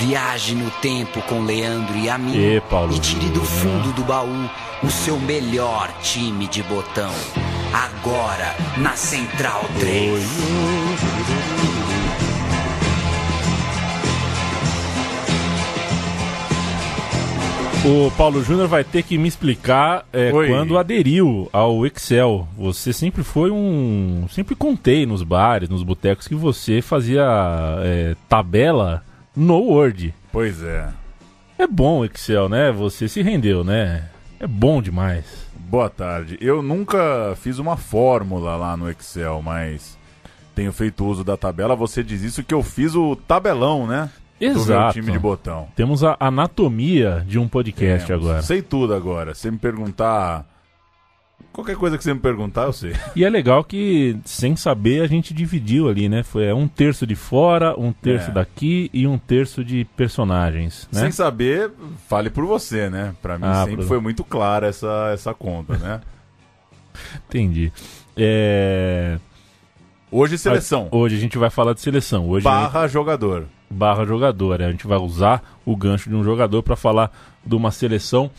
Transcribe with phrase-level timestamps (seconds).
[0.00, 4.02] Viaje no tempo com Leandro e a mim E, Paulo e tire do fundo do
[4.02, 4.48] baú
[4.82, 7.12] o seu melhor time de botão.
[7.70, 10.24] Agora na Central 3.
[17.84, 20.48] O Paulo Júnior vai ter que me explicar é, Oi.
[20.48, 22.48] quando aderiu ao Excel.
[22.56, 24.24] Você sempre foi um.
[24.30, 27.22] Sempre contei nos bares, nos botecos, que você fazia
[27.82, 29.02] é, tabela
[29.36, 30.14] no Word.
[30.32, 30.88] Pois é.
[31.58, 32.72] É bom o Excel, né?
[32.72, 34.08] Você se rendeu, né?
[34.38, 35.24] É bom demais.
[35.54, 36.38] Boa tarde.
[36.40, 39.98] Eu nunca fiz uma fórmula lá no Excel, mas
[40.54, 41.76] tenho feito uso da tabela.
[41.76, 44.10] Você diz isso que eu fiz o tabelão, né?
[44.40, 44.94] Exato.
[44.94, 45.68] time de botão.
[45.76, 48.24] Temos a anatomia de um podcast Temos.
[48.24, 48.42] agora.
[48.42, 49.34] Sei tudo agora.
[49.34, 50.46] Se me perguntar.
[51.52, 52.94] Qualquer coisa que você me perguntar, eu sei.
[53.16, 56.22] E é legal que, sem saber, a gente dividiu ali, né?
[56.22, 58.34] Foi é, um terço de fora, um terço É.
[58.34, 61.00] daqui e um terço de personagens, né?
[61.00, 61.70] Sem saber,
[62.08, 63.14] fale por você, né?
[63.20, 66.00] Pra mim Ah, sempre pro- foi muito clara essa, essa conta, né?
[67.28, 67.72] Entendi.
[68.16, 69.18] É...
[70.10, 70.88] Hoje, seleção.
[70.90, 72.28] Hoje a gente vai falar de seleção.
[72.28, 73.40] Hoje Barra jogador.
[73.42, 74.62] gente- barra jogador.
[74.62, 77.12] A gente vai usar o gancho de um jogador para falar
[77.44, 78.30] de uma seleção.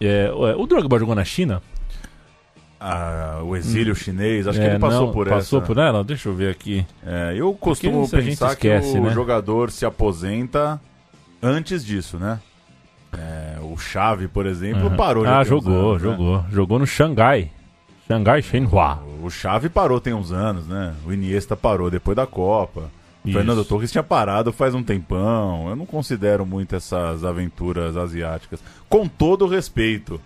[0.00, 1.62] É, o Drogba jogou na China?
[3.44, 5.66] O exílio chinês, acho que É, ele passou não, por Passou essa.
[5.66, 6.04] por ela?
[6.04, 6.84] Deixa eu ver aqui.
[7.04, 9.10] É, eu costumo pensar esquece, que o né?
[9.10, 10.80] jogador se aposenta
[11.42, 12.38] antes disso, né?
[13.16, 14.96] É, o Chave, por exemplo, Uhum.
[14.96, 15.24] parou.
[15.26, 16.10] Ah, jogou, anos, né?
[16.10, 16.44] jogou.
[16.50, 17.50] Jogou no Xangai.
[18.06, 19.00] Xangai Shenhua.
[19.22, 20.94] O Chave parou tem uns anos, né?
[21.06, 22.90] O Iniesta parou depois da Copa.
[23.24, 23.38] O Isso.
[23.38, 25.68] Fernando Torres tinha parado faz um tempão.
[25.68, 28.60] Eu não considero muito essas aventuras asiáticas.
[28.88, 30.20] Com todo respeito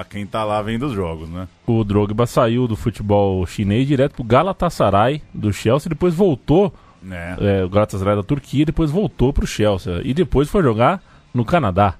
[0.00, 1.48] a quem tá lá vendo os jogos, né?
[1.66, 6.72] O Drogba saiu do futebol chinês direto pro Galatasaray do Chelsea, depois voltou,
[7.10, 7.60] É.
[7.60, 11.02] é, o Galatasaray da Turquia, depois voltou pro Chelsea e depois foi jogar
[11.34, 11.94] no Canadá.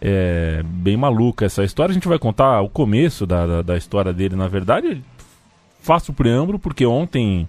[0.00, 1.90] É bem maluca essa história.
[1.90, 5.02] A gente vai contar o começo da, da, da história dele, na verdade.
[5.82, 7.46] Faço o preâmbulo porque ontem,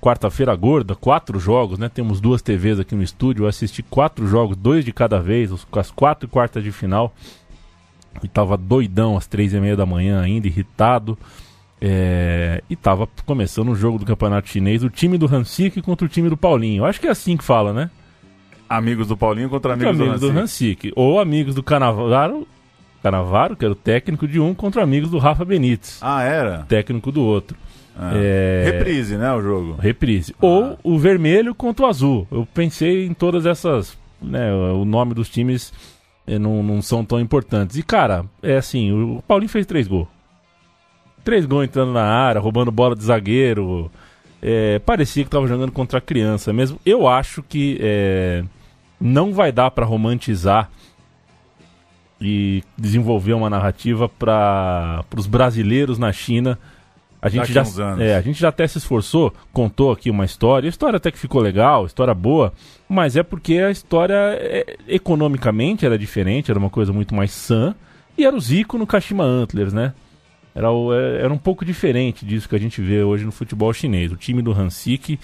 [0.00, 1.88] quarta-feira gorda, quatro jogos, né?
[1.88, 3.44] Temos duas TVs aqui no estúdio.
[3.44, 7.14] Eu assisti quatro jogos, dois de cada vez, os- as quatro quartas de final.
[8.24, 11.18] E tava doidão às três e meia da manhã ainda, irritado.
[11.80, 16.08] É, e tava começando o jogo do campeonato chinês, o time do Hansik contra o
[16.08, 16.84] time do Paulinho.
[16.84, 17.90] Acho que é assim que fala, né?
[18.68, 20.38] Amigos do Paulinho contra Contra amigos, do Hansi.
[20.38, 20.92] Hansik.
[20.96, 22.46] Ou amigos do Canavaro,
[23.02, 26.64] Canavaro, que era o técnico de um, contra amigos do Rafa Benítez, Ah, era?
[26.68, 27.56] técnico do outro.
[27.96, 28.10] Ah.
[28.14, 29.76] É, Reprise, né, o jogo?
[29.80, 30.32] Reprise.
[30.34, 30.36] Ah.
[30.44, 32.26] Ou o vermelho contra o azul.
[32.30, 33.96] Eu pensei em todas essas.
[34.20, 35.72] Né, o nome dos times
[36.36, 37.76] não, não são tão importantes.
[37.76, 40.08] E, cara, é assim: o Paulinho fez três gols.
[41.22, 43.88] Três gols entrando na área, roubando bola de zagueiro.
[44.42, 46.80] É, parecia que tava jogando contra a criança mesmo.
[46.84, 48.44] Eu acho que é,
[49.00, 50.70] não vai dar pra romantizar
[52.20, 56.58] e desenvolver uma narrativa para os brasileiros na China.
[57.20, 57.62] A gente, já,
[58.00, 61.18] é, a gente já até se esforçou, contou aqui uma história, a história até que
[61.18, 62.52] ficou legal, história boa,
[62.88, 67.74] mas é porque a história é, economicamente era diferente, era uma coisa muito mais sã,
[68.16, 69.92] e era o Zico no Kashima Antlers, né?
[70.54, 73.72] Era, o- é- era um pouco diferente disso que a gente vê hoje no futebol
[73.72, 74.10] chinês.
[74.12, 75.18] O time do Hansik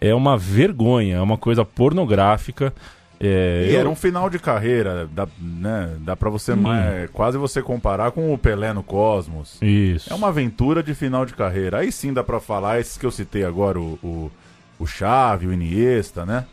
[0.00, 2.72] é uma vergonha, é uma coisa pornográfica.
[3.18, 6.56] É, E eu- era um final de carreira, dá, né, dá pra você Hum.
[6.56, 9.56] mais, quase você comparar com o Pelé no Cosmos.
[9.62, 10.12] Isso.
[10.12, 11.78] É uma aventura de final de carreira.
[11.78, 14.30] Aí sim dá pra falar, esses que eu citei agora, o, o,
[14.78, 16.44] o Chave, o Iniesta, né?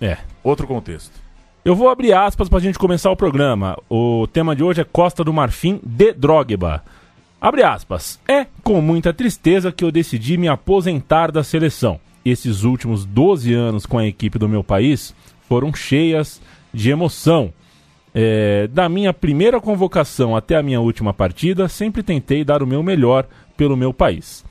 [0.00, 0.16] É.
[0.42, 1.12] Outro contexto.
[1.64, 3.76] Eu vou abrir aspas pra gente começar o programa.
[3.88, 6.82] O tema de hoje é Costa do Marfim de Drogba.
[7.40, 8.18] Abre aspas.
[8.26, 12.00] É com muita tristeza que eu decidi me aposentar da seleção.
[12.24, 15.14] Esses últimos 12 anos com a equipe do meu país
[15.50, 16.40] foram cheias
[16.72, 17.52] de emoção.
[18.14, 22.84] É, da minha primeira convocação até a minha última partida, sempre tentei dar o meu
[22.84, 23.26] melhor
[23.56, 24.44] pelo meu país.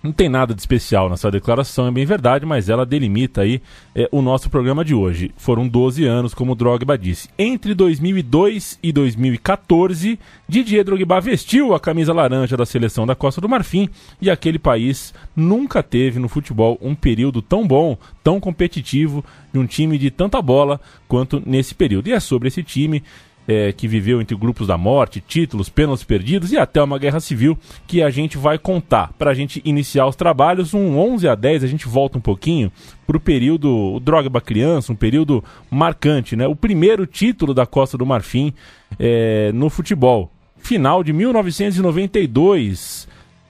[0.00, 3.60] Não tem nada de especial nessa declaração, é bem verdade, mas ela delimita aí
[3.96, 5.32] é, o nosso programa de hoje.
[5.36, 7.28] Foram 12 anos, como o Drogba disse.
[7.36, 10.16] Entre 2002 e 2014,
[10.48, 13.88] Didier Drogba vestiu a camisa laranja da seleção da Costa do Marfim
[14.22, 19.66] e aquele país nunca teve no futebol um período tão bom, tão competitivo, de um
[19.66, 22.08] time de tanta bola quanto nesse período.
[22.08, 23.02] E é sobre esse time
[23.48, 27.58] é, que viveu entre grupos da morte, títulos, pênaltis perdidos e até uma guerra civil
[27.86, 29.14] que a gente vai contar.
[29.18, 32.70] Para a gente iniciar os trabalhos, um 11 a 10, a gente volta um pouquinho
[33.06, 36.46] para o período o Drogba criança, um período marcante, né?
[36.46, 38.52] O primeiro título da Costa do Marfim
[38.98, 40.30] é, no futebol.
[40.58, 43.08] Final de 1992.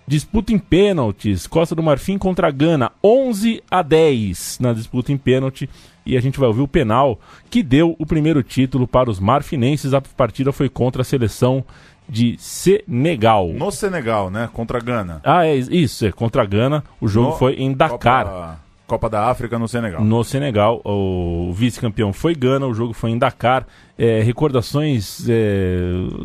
[0.09, 5.69] Disputa em pênaltis, Costa do Marfim contra Gana, 11 a 10 na disputa em pênalti
[6.07, 7.21] e a gente vai ouvir o penal
[7.51, 9.93] que deu o primeiro título para os marfinenses.
[9.93, 11.63] A partida foi contra a seleção
[12.09, 13.49] de Senegal.
[13.49, 14.49] No Senegal, né?
[14.51, 15.21] Contra a Gana.
[15.23, 16.83] Ah, é isso, é contra a Gana.
[16.99, 18.25] O jogo no foi em Dakar.
[18.25, 20.03] Copa, Copa, da África no Senegal.
[20.03, 23.67] No Senegal, o vice-campeão foi Gana, o jogo foi em Dakar.
[23.99, 25.79] É, recordações é,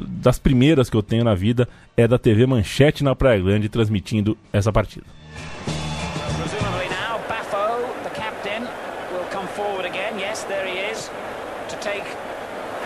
[0.07, 1.67] das primeiras que eu tenho na vida
[1.97, 5.05] é da TV Manchete na Praia Grande transmitindo essa partida.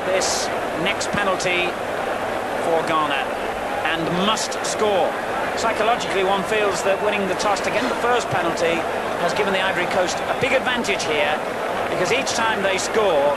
[0.07, 0.47] this
[0.83, 1.67] next penalty
[2.63, 3.21] for Ghana
[3.91, 5.36] and must score.
[5.57, 8.77] Psychologically, one feels that winning the toss to get the first penalty
[9.25, 11.33] has given the Ivory Coast a big advantage here
[11.89, 13.33] because each time they score,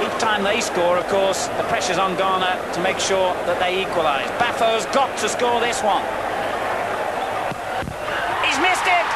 [0.00, 3.84] each time they score, of course, the pressure's on Ghana to make sure that they
[3.84, 4.24] equalise.
[4.40, 6.00] Bafo's got to score this one.
[8.48, 9.06] He's missed it!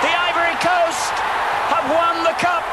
[0.00, 1.12] The Ivory Coast
[1.68, 2.64] have won the cup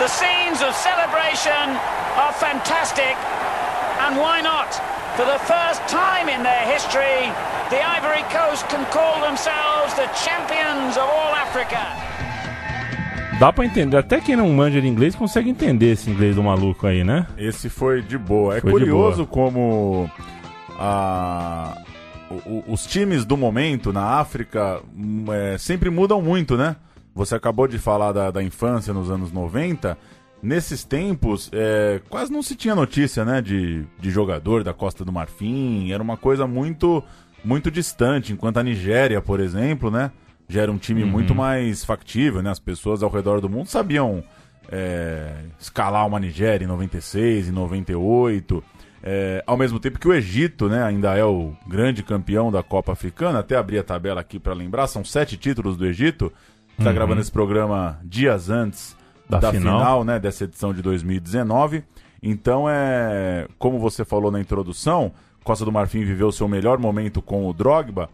[0.00, 1.74] The scenes of celebration
[2.16, 3.18] are fantastic.
[4.06, 4.97] And why not?
[5.18, 7.26] For the first time in their history,
[7.70, 11.80] the Ivory Coast can call themselves the champions of all Africa.
[13.40, 16.86] Dá pra entender, até quem não manja de inglês consegue entender esse inglês do maluco
[16.86, 17.26] aí, né?
[17.36, 18.58] Esse foi de boa.
[18.58, 20.08] É foi curioso como
[20.78, 21.76] a,
[22.46, 26.76] o, os times do momento na África hum, é, sempre mudam muito, né?
[27.12, 29.98] Você acabou de falar da, da infância nos anos 90.
[30.42, 35.12] Nesses tempos, é, quase não se tinha notícia né, de, de jogador da Costa do
[35.12, 35.90] Marfim.
[35.90, 37.02] Era uma coisa muito
[37.44, 38.32] muito distante.
[38.32, 40.12] Enquanto a Nigéria, por exemplo, né,
[40.48, 41.08] já era um time uhum.
[41.08, 42.42] muito mais factível.
[42.42, 42.50] Né?
[42.50, 44.22] As pessoas ao redor do mundo sabiam
[44.70, 48.62] é, escalar uma Nigéria em 96, em 98.
[49.02, 52.92] É, ao mesmo tempo que o Egito né, ainda é o grande campeão da Copa
[52.92, 53.40] Africana.
[53.40, 56.32] Até abri a tabela aqui para lembrar: são sete títulos do Egito
[56.78, 56.94] está uhum.
[56.94, 58.96] gravando esse programa dias antes
[59.28, 59.78] da, da final.
[59.78, 61.84] final, né, dessa edição de 2019.
[62.22, 65.12] Então é, como você falou na introdução,
[65.44, 68.10] Costa do Marfim viveu seu melhor momento com o Drogba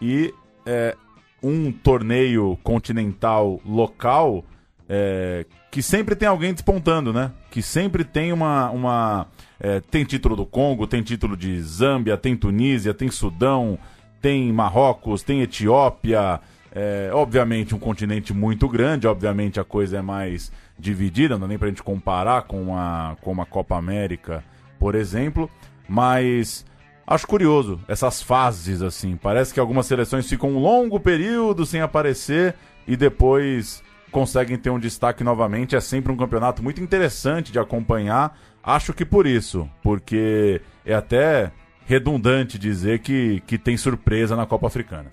[0.00, 0.32] e
[0.64, 0.96] é,
[1.42, 4.44] um torneio continental local
[4.88, 7.32] é, que sempre tem alguém despontando, né?
[7.50, 8.70] Que sempre tem uma.
[8.70, 9.26] uma
[9.58, 13.78] é, tem título do Congo, tem título de Zâmbia, tem Tunísia, tem Sudão,
[14.20, 16.40] tem Marrocos, tem Etiópia,
[16.78, 21.56] é, obviamente, um continente muito grande, obviamente a coisa é mais dividida, não dá nem
[21.56, 24.44] pra gente comparar com a, com uma Copa América,
[24.78, 25.50] por exemplo,
[25.88, 26.66] mas
[27.06, 29.16] acho curioso essas fases assim.
[29.16, 32.54] Parece que algumas seleções ficam um longo período sem aparecer
[32.86, 35.74] e depois conseguem ter um destaque novamente.
[35.74, 38.38] É sempre um campeonato muito interessante de acompanhar.
[38.62, 41.52] Acho que por isso, porque é até
[41.86, 45.06] redundante dizer que, que tem surpresa na Copa Africana.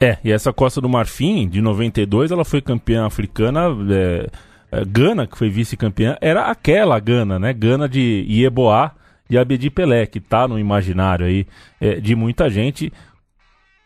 [0.00, 3.68] É, e essa Costa do Marfim, de 92, ela foi campeã africana.
[3.90, 4.30] É,
[4.72, 7.52] é, Gana, que foi vice-campeã, era aquela Gana, né?
[7.52, 8.92] Gana de Ieboá
[9.30, 11.46] e Abedi Pelé, que tá no imaginário aí
[11.80, 12.92] é, de muita gente.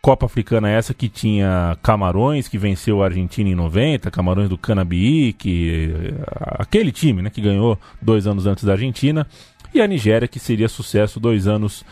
[0.01, 5.33] Copa Africana essa que tinha Camarões, que venceu a Argentina em 90, Camarões do Canabi,
[5.33, 9.27] que aquele time, né, que ganhou dois anos antes da Argentina,
[9.75, 11.85] e a Nigéria, que seria sucesso dois anos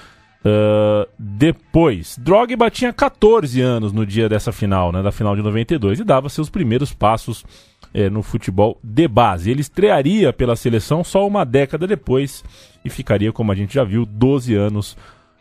[0.47, 5.99] Uh, depois, Drogba tinha 14 anos no dia dessa final, né, da final de 92,
[5.99, 7.45] e dava seus primeiros passos
[7.93, 9.51] eh, no futebol de base.
[9.51, 12.45] Ele estrearia pela seleção só uma década depois
[12.85, 14.97] e ficaria, como a gente já viu, 12 anos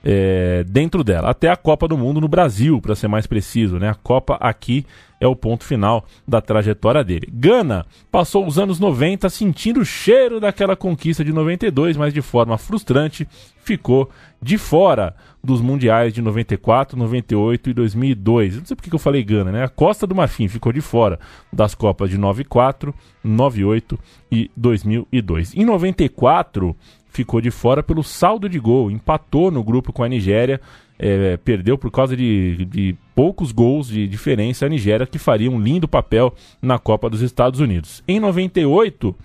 [0.07, 1.31] é, dentro dela.
[1.31, 3.79] Até a Copa do Mundo no Brasil, para ser mais preciso.
[3.79, 3.89] Né?
[3.89, 4.85] A Copa aqui
[5.19, 7.27] é o ponto final da trajetória dele.
[7.31, 12.57] Gana passou os anos 90 sentindo o cheiro daquela conquista de 92, mas de forma
[12.57, 13.27] frustrante
[13.63, 14.09] ficou
[14.39, 18.57] de fora dos mundiais de 94, 98 e 2002.
[18.57, 19.63] Não sei por que eu falei Gana, né?
[19.63, 21.19] A Costa do Marfim ficou de fora
[21.51, 22.93] das Copas de 94,
[23.23, 23.97] 98
[24.31, 25.55] e 2002.
[25.55, 26.75] Em 94
[27.15, 30.59] ficou de fora pelo saldo de gol, empatou no grupo com a Nigéria,
[30.99, 35.59] é, perdeu por causa de, de poucos gols de diferença a Nigéria, que faria um
[35.59, 38.03] lindo papel na Copa dos Estados Unidos.
[38.07, 39.15] Em 98,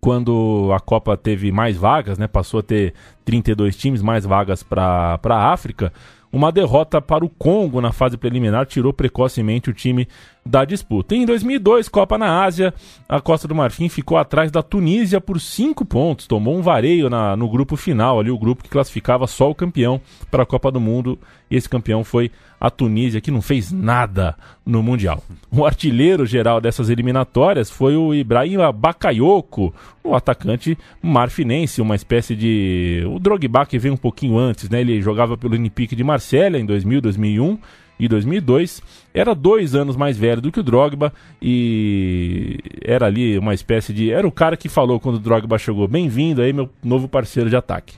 [0.00, 2.94] quando a Copa teve mais vagas, né, passou a ter
[3.24, 5.92] 32 times, mais vagas para a África,
[6.32, 10.08] uma derrota para o Congo na fase preliminar tirou precocemente o time
[10.44, 11.14] da disputa.
[11.14, 12.74] Em 2002, Copa na Ásia,
[13.08, 17.34] a Costa do Marfim ficou atrás da Tunísia por 5 pontos, tomou um vareio na,
[17.34, 20.80] no grupo final, ali o grupo que classificava só o campeão para a Copa do
[20.80, 21.18] Mundo,
[21.50, 25.22] e esse campeão foi a Tunísia, que não fez nada no Mundial.
[25.50, 33.02] O artilheiro geral dessas eliminatórias foi o Ibrahim Bakayoko, o atacante marfinense, uma espécie de...
[33.06, 34.80] O Drogba que veio um pouquinho antes, né?
[34.80, 37.58] Ele jogava pelo Olympique de Marselha em 2000, 2001
[37.98, 38.82] e 2002.
[39.12, 44.10] Era dois anos mais velho do que o Drogba e era ali uma espécie de...
[44.10, 47.56] Era o cara que falou quando o Drogba chegou, bem-vindo aí meu novo parceiro de
[47.56, 47.96] ataque.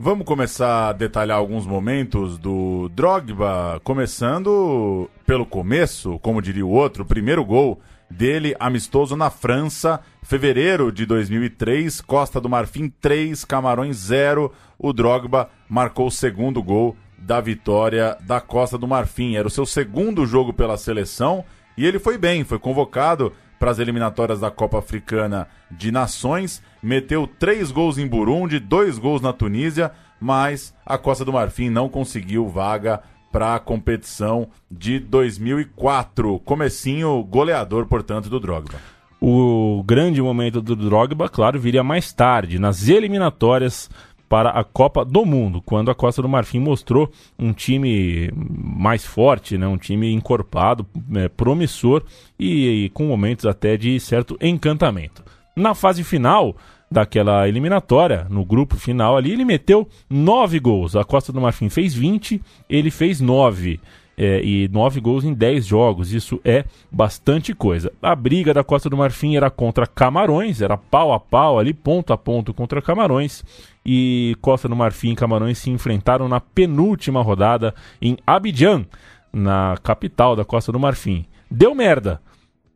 [0.00, 7.02] Vamos começar a detalhar alguns momentos do Drogba, começando pelo começo, como diria o outro,
[7.02, 13.96] o primeiro gol dele amistoso na França, fevereiro de 2003, Costa do Marfim 3, Camarões
[13.96, 14.52] 0.
[14.78, 19.36] O Drogba marcou o segundo gol da vitória da Costa do Marfim.
[19.36, 21.44] Era o seu segundo jogo pela seleção
[21.76, 27.26] e ele foi bem, foi convocado para as eliminatórias da Copa Africana de Nações, meteu
[27.26, 32.48] três gols em Burundi, dois gols na Tunísia, mas a Costa do Marfim não conseguiu
[32.48, 36.38] vaga para a competição de 2004.
[36.40, 38.78] Comecinho goleador, portanto, do Drogba.
[39.20, 43.90] O grande momento do Drogba, claro, viria mais tarde, nas eliminatórias
[44.28, 49.56] para a Copa do Mundo, quando a Costa do Marfim mostrou um time mais forte,
[49.56, 52.02] né, um time encorpado, é, promissor
[52.38, 55.24] e, e com momentos até de certo encantamento.
[55.56, 56.56] Na fase final
[56.90, 60.96] daquela eliminatória, no grupo final ali, ele meteu nove gols.
[60.96, 63.80] A Costa do Marfim fez 20, ele fez nove
[64.18, 66.12] é, e nove gols em dez jogos.
[66.12, 67.92] Isso é bastante coisa.
[68.02, 72.12] A briga da Costa do Marfim era contra Camarões, era pau a pau ali, ponto
[72.12, 73.44] a ponto contra Camarões.
[73.86, 77.72] E Costa do Marfim e Camarões se enfrentaram na penúltima rodada
[78.02, 78.84] em Abidjan,
[79.32, 81.24] na capital da Costa do Marfim.
[81.48, 82.20] Deu merda.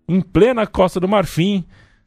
[0.09, 1.65] Em plena Costa do Marfim,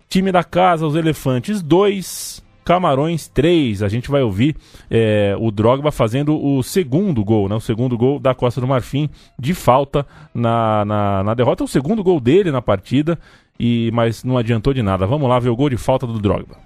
[0.08, 3.83] time da casa, os Elefantes 2, Camarões 3.
[3.83, 4.57] A gente vai ouvir
[4.91, 7.55] é, o Drogba fazendo o segundo gol, né?
[7.55, 9.09] O segundo gol da Costa do Marfim
[9.39, 11.65] de falta na, na, na derrota.
[11.65, 13.19] O segundo gol dele na partida,
[13.59, 15.07] e mas não adiantou de nada.
[15.07, 16.57] Vamos lá ver o gol de falta do Drogba.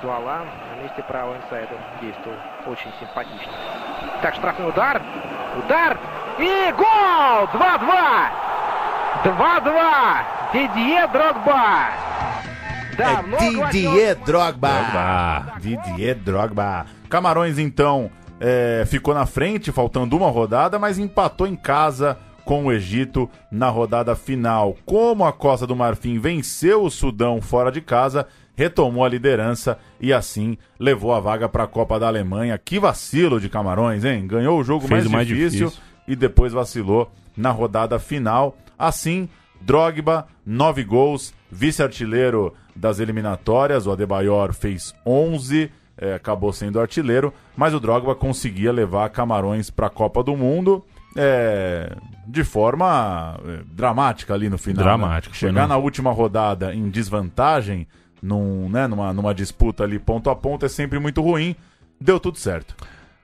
[0.00, 3.52] Дуала на месте правого инсайда действовал очень симпатично.
[4.22, 5.02] Так, штрафной удар.
[5.58, 5.98] Удар.
[6.38, 7.48] И гол!
[7.52, 8.30] 2-2!
[9.24, 10.24] 2-2!
[10.52, 12.11] Didier Drogba!
[13.01, 14.69] É Didier Drogba.
[14.69, 15.59] Drogba.
[15.59, 16.85] Didier Drogba.
[17.09, 18.09] Camarões, então,
[18.39, 23.69] é, ficou na frente, faltando uma rodada, mas empatou em casa com o Egito na
[23.69, 24.75] rodada final.
[24.85, 30.13] Como a Costa do Marfim venceu o Sudão fora de casa, retomou a liderança e
[30.13, 32.57] assim levou a vaga para a Copa da Alemanha.
[32.57, 34.27] Que vacilo de Camarões, hein?
[34.27, 38.57] Ganhou o jogo mais, mais difícil, difícil e depois vacilou na rodada final.
[38.77, 39.29] Assim,
[39.65, 43.87] Drogba, nove gols, vice-artilheiro das eliminatórias.
[43.87, 49.87] O Adebayor fez 11, é, acabou sendo artilheiro, mas o Drogba conseguia levar Camarões para
[49.87, 50.83] a Copa do Mundo.
[51.15, 54.83] É, de forma é, dramática ali no final.
[54.83, 54.83] Né?
[54.83, 55.33] Dramático.
[55.33, 55.39] Né?
[55.39, 57.87] Chegar na última rodada em desvantagem,
[58.21, 61.55] num, né, numa, numa disputa ali ponto a ponto, é sempre muito ruim.
[62.01, 62.75] Deu tudo certo.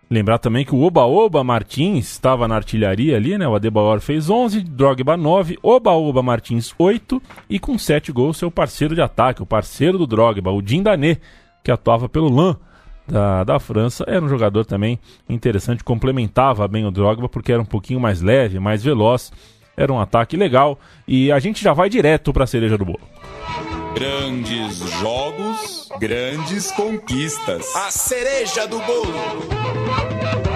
[0.09, 3.47] Lembrar também que o Oba-Oba Martins estava na artilharia ali, né?
[3.47, 8.95] O Adebayor fez 11, Drogba 9, Oba-Oba Martins 8 e com 7 gols seu parceiro
[8.95, 11.17] de ataque, o parceiro do Drogba, o Dindané,
[11.63, 12.57] que atuava pelo LAN
[13.07, 14.03] da, da França.
[14.07, 14.97] Era um jogador também
[15.29, 19.31] interessante, complementava bem o Drogba porque era um pouquinho mais leve, mais veloz.
[19.77, 23.18] Era um ataque legal e a gente já vai direto para a cereja do bolo.
[23.99, 27.75] Grandes jogos, grandes conquistas.
[27.75, 30.48] A cereja do bolo.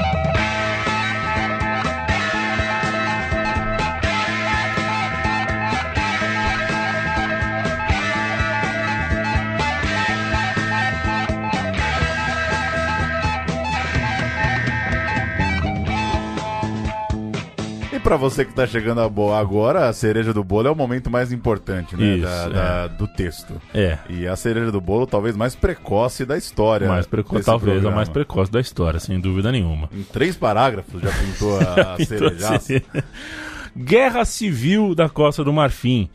[18.13, 21.95] Para você que está chegando agora, a cereja do bolo é o momento mais importante,
[21.95, 22.17] né?
[22.17, 22.49] Isso, da, é.
[22.49, 23.59] da, do texto.
[23.73, 23.97] É.
[24.07, 26.87] E a cereja do bolo, talvez mais precoce da história.
[26.87, 27.91] Mais precoce, talvez programa.
[27.91, 29.89] a mais precoce da história, sem dúvida nenhuma.
[29.91, 32.83] Em três parágrafos já pintou a, a cereja.
[33.75, 36.07] Guerra Civil da Costa do Marfim.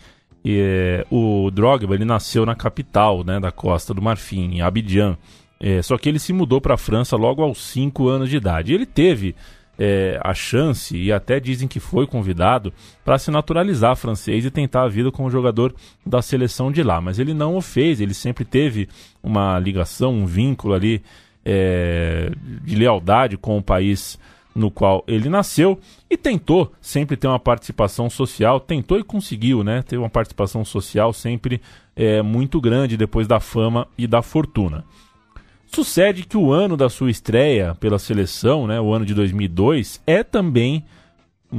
[0.45, 5.19] E, é, o Drogba ele nasceu na capital né, da Costa do Marfim, em Abidjan.
[5.59, 8.71] É, só que ele se mudou para a França logo aos 5 anos de idade.
[8.71, 9.35] E ele teve
[9.79, 12.73] é, a chance, e até dizem que foi convidado,
[13.05, 17.01] para se naturalizar francês e tentar a vida como jogador da seleção de lá.
[17.01, 18.89] Mas ele não o fez, ele sempre teve
[19.23, 21.03] uma ligação, um vínculo ali
[21.45, 22.31] é,
[22.65, 24.19] de lealdade com o país
[24.55, 25.79] no qual ele nasceu
[26.11, 29.83] e tentou sempre ter uma participação social, tentou e conseguiu, né?
[29.83, 31.61] Ter uma participação social sempre
[31.95, 34.85] é, muito grande depois da fama e da fortuna.
[35.71, 40.23] Sucede que o ano da sua estreia pela seleção, né, o ano de 2002, é
[40.25, 40.85] também,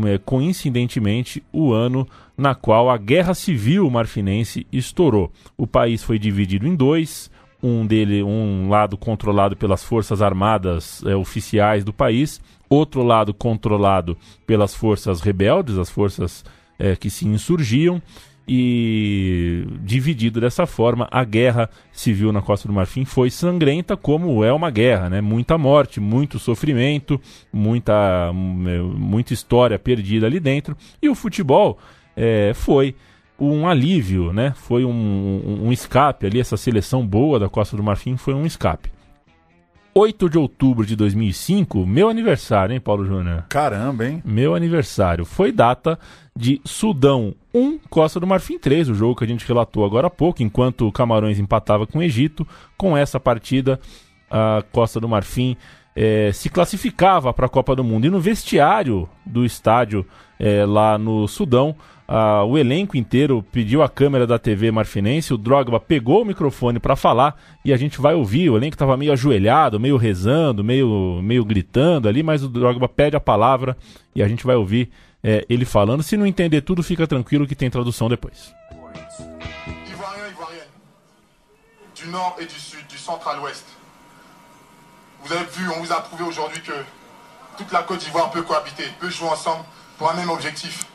[0.06, 5.32] é, coincidentemente, o ano na qual a guerra civil marfinense estourou.
[5.56, 7.30] O país foi dividido em dois,
[7.62, 14.18] um dele, um lado controlado pelas forças armadas é, oficiais do país, outro lado controlado
[14.46, 16.44] pelas forças rebeldes, as forças
[16.80, 18.02] é, que se insurgiam
[18.52, 24.52] e dividido dessa forma, a guerra civil na Costa do Marfim foi sangrenta, como é
[24.52, 25.22] uma guerra, né?
[25.22, 27.22] Muita morte, muito sofrimento,
[27.54, 30.76] muita, muita história perdida ali dentro.
[31.00, 31.78] E o futebol
[32.18, 32.96] é, foi
[33.40, 34.54] um alívio, né?
[34.56, 38.48] Foi um, um, um escape ali, essa seleção boa da Costa do Marfim foi um
[38.48, 38.90] escape.
[39.94, 43.46] 8 de outubro de 2005, meu aniversário, hein, Paulo Júnior?
[43.50, 44.22] Caramba, hein?
[44.24, 45.26] Meu aniversário.
[45.26, 45.98] Foi data
[46.36, 50.10] de Sudão 1, Costa do Marfim 3, o jogo que a gente relatou agora há
[50.10, 52.48] pouco, enquanto o Camarões empatava com o Egito.
[52.78, 53.80] Com essa partida,
[54.30, 55.58] a Costa do Marfim
[55.96, 58.06] é, se classificava para a Copa do Mundo.
[58.06, 60.06] E no vestiário do estádio
[60.40, 61.76] é, lá no Sudão,
[62.12, 66.80] ah, o elenco inteiro pediu a câmera da TV Marfinense, o Drogba pegou o microfone
[66.80, 68.50] para falar e a gente vai ouvir.
[68.50, 73.16] O elenco estava meio ajoelhado, meio rezando, meio, meio gritando ali, mas o Drogba pede
[73.16, 73.78] a palavra
[74.16, 74.90] e a gente vai ouvir
[75.24, 76.02] é, ele falando.
[76.02, 78.56] Se não entender tudo, fica tranquilo que tem tradução depois.
[79.92, 80.66] Ivoirien, Ivoirien,
[81.94, 83.66] du nord et du sud, du central-ouest.
[85.24, 86.74] Vous avez vu, on vous a prouvé aujourd'hui que
[87.56, 89.64] toute la Côte d'Ivoire peut cohabiter, peut jouer ensemble
[90.00, 90.88] pour un même objectif.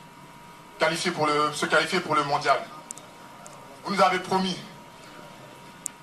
[0.79, 2.59] Qualifier pour le, se qualifier pour le mondial.
[3.83, 4.57] Vous nous avez promis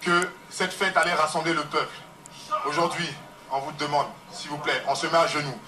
[0.00, 1.94] que cette fête allait rassembler le peuple.
[2.66, 3.08] Aujourd'hui,
[3.50, 5.60] on vous demande, s'il vous plaît, on se met à genoux.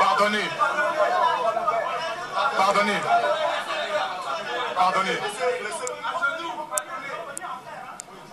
[0.00, 0.48] Pardonnez.
[2.56, 3.00] Pardonnez.
[4.76, 5.18] Pardonnez.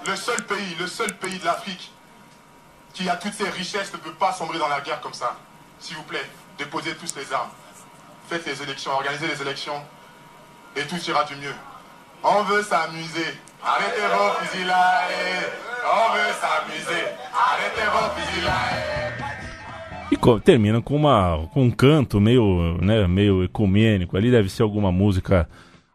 [0.07, 1.91] Le seul pays, le seul pays de l'Afrique
[2.95, 5.35] qui a toutes ces richesses ne peut pas sombrer dans la guerre comme ça.
[5.79, 6.25] S'il vous plaît,
[6.57, 7.49] déposez tous les armes.
[8.29, 9.79] Faites les élections, organisez les élections,
[10.75, 11.53] et tout ira du mieux.
[12.23, 13.37] On veut s'amuser.
[13.63, 15.01] Arrêtez vos fusils là.
[15.85, 17.05] On veut s'amuser.
[17.33, 19.15] Arrêtez vos fusils là.
[20.11, 24.15] E termina com, uma, com um canto meio, né, meio ecumênico.
[24.15, 25.49] Ali deve ser alguma música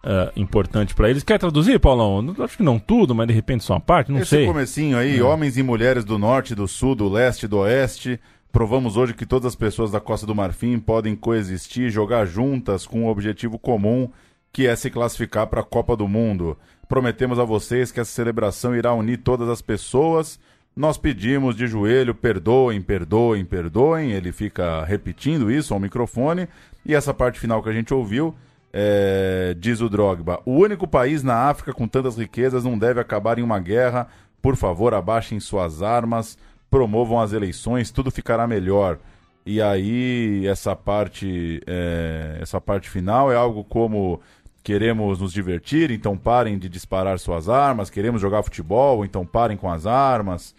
[0.04, 1.22] uh, importante para eles.
[1.22, 2.34] Quer traduzir, Paulão?
[2.38, 4.42] Acho que não tudo, mas de repente só uma parte, não Esse sei.
[4.42, 5.22] Esse comecinho aí, é.
[5.22, 8.20] homens e mulheres do norte, do sul, do leste, do oeste.
[8.52, 13.02] Provamos hoje que todas as pessoas da Costa do Marfim podem coexistir, jogar juntas com
[13.02, 14.10] um objetivo comum,
[14.52, 16.56] que é se classificar para a Copa do Mundo.
[16.88, 20.40] Prometemos a vocês que essa celebração irá unir todas as pessoas.
[20.74, 24.10] Nós pedimos de joelho, perdoem, perdoem, perdoem.
[24.10, 26.48] Ele fica repetindo isso ao microfone.
[26.84, 28.34] E essa parte final que a gente ouviu
[28.72, 33.38] é, diz o Drogba, o único país na África com tantas riquezas não deve acabar
[33.38, 34.06] em uma guerra.
[34.40, 36.38] Por favor, abaixem suas armas,
[36.70, 38.98] promovam as eleições, tudo ficará melhor.
[39.44, 44.20] E aí essa parte, é, essa parte final é algo como
[44.62, 49.70] queremos nos divertir, então parem de disparar suas armas, queremos jogar futebol, então parem com
[49.70, 50.54] as armas.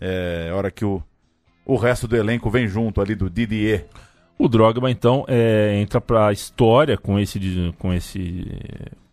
[0.00, 1.02] É hora que o,
[1.64, 3.86] o resto do elenco vem junto ali do Didier.
[4.38, 8.46] O Drogba, então, é, entra para a história com esse, com, esse,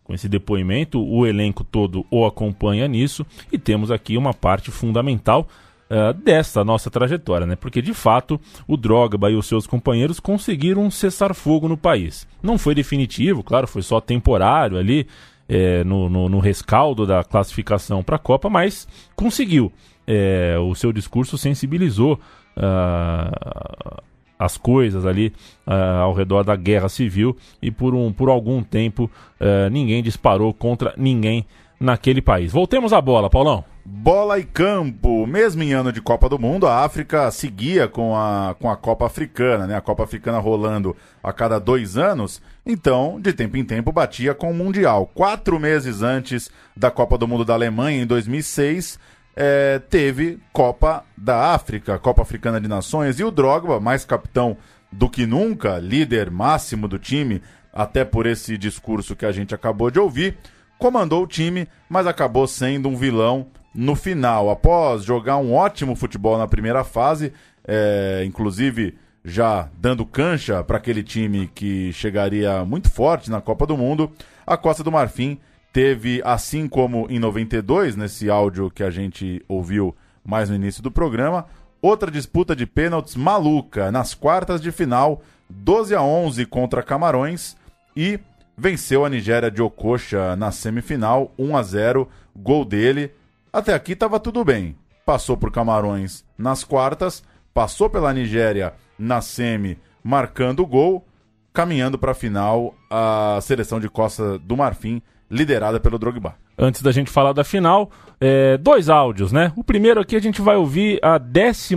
[0.04, 1.02] com esse depoimento.
[1.02, 3.26] O elenco todo o acompanha nisso.
[3.52, 5.48] E temos aqui uma parte fundamental
[5.92, 7.56] uh, dessa nossa trajetória, né?
[7.56, 12.28] Porque, de fato, o Drogba e os seus companheiros conseguiram cessar fogo no país.
[12.42, 15.08] Não foi definitivo, claro, foi só temporário ali.
[15.54, 19.70] É, no, no, no, rescaldo da classificação para a Copa, mas conseguiu.
[20.08, 22.18] É, o seu discurso sensibilizou
[22.56, 24.02] uh,
[24.42, 25.32] as coisas ali
[25.68, 30.52] uh, ao redor da guerra civil e por, um, por algum tempo uh, ninguém disparou
[30.52, 31.46] contra ninguém
[31.80, 32.52] naquele país.
[32.52, 33.64] Voltemos à bola, Paulão.
[33.84, 35.26] Bola e campo.
[35.26, 39.06] Mesmo em ano de Copa do Mundo, a África seguia com a, com a Copa
[39.06, 39.76] Africana, né?
[39.76, 42.42] A Copa Africana rolando a cada dois anos.
[42.64, 45.10] Então, de tempo em tempo, batia com o Mundial.
[45.14, 49.00] Quatro meses antes da Copa do Mundo da Alemanha, em 2006,
[49.36, 54.58] é, teve Copa da África, Copa Africana de Nações, e o Drogba, mais capitão
[54.92, 57.42] do que nunca, líder máximo do time,
[57.72, 60.38] até por esse discurso que a gente acabou de ouvir,
[60.78, 64.50] comandou o time, mas acabou sendo um vilão no final.
[64.50, 67.32] Após jogar um ótimo futebol na primeira fase,
[67.66, 73.78] é, inclusive já dando cancha para aquele time que chegaria muito forte na Copa do
[73.78, 74.12] Mundo,
[74.46, 75.40] a Costa do Marfim
[75.72, 80.92] teve, assim como em 92, nesse áudio que a gente ouviu mais no início do
[80.92, 81.46] programa,
[81.82, 87.56] outra disputa de pênaltis maluca nas quartas de final, 12 a 11 contra Camarões
[87.96, 88.20] e
[88.58, 93.12] venceu a Nigéria de Okocha na semifinal, 1 a 0, gol dele.
[93.52, 94.76] Até aqui estava tudo bem.
[95.06, 101.06] Passou por Camarões nas quartas, passou pela Nigéria na semi, marcando o gol,
[101.52, 105.02] caminhando para a final a seleção de Costa do Marfim,
[105.32, 107.90] liderada pelo Drogba antes da gente falar da final,
[108.20, 109.52] é, dois áudios, né?
[109.56, 111.76] O primeiro aqui a gente vai ouvir a 12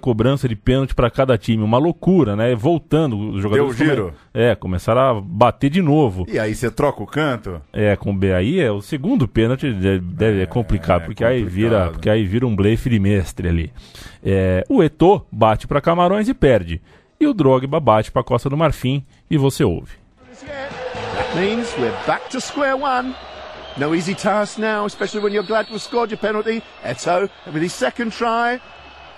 [0.00, 1.62] cobrança de pênalti para cada time.
[1.62, 2.52] Uma loucura, né?
[2.54, 3.76] Voltando, os jogadores.
[3.76, 4.02] Deu giro.
[4.06, 4.14] Come...
[4.34, 6.26] É, começaram a bater de novo.
[6.28, 7.60] E aí você troca o canto?
[7.72, 11.30] É, com o B aí é o segundo pênalti, é, é complicado, é, porque, complicado.
[11.30, 13.72] Aí vira, porque aí vira um blefe de mestre ali.
[14.24, 16.82] É, o Eto'o bate para Camarões e perde.
[17.20, 19.96] E o Drogba bate para Costa do Marfim e você ouve.
[20.48, 20.77] That
[21.40, 23.14] means we're back to square one.
[23.76, 26.62] No easy task now, especially when you're glad to have scored your penalty.
[26.82, 28.60] Eto with his second try.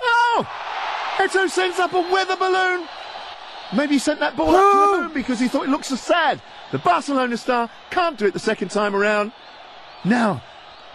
[0.02, 0.46] Oh!
[1.16, 2.86] Eto sends up a weather balloon.
[3.74, 5.96] Maybe he sent that ball up to the moon because he thought it looked so
[5.96, 6.42] sad.
[6.72, 9.32] The Barcelona star can't do it the second time around.
[10.04, 10.42] Now,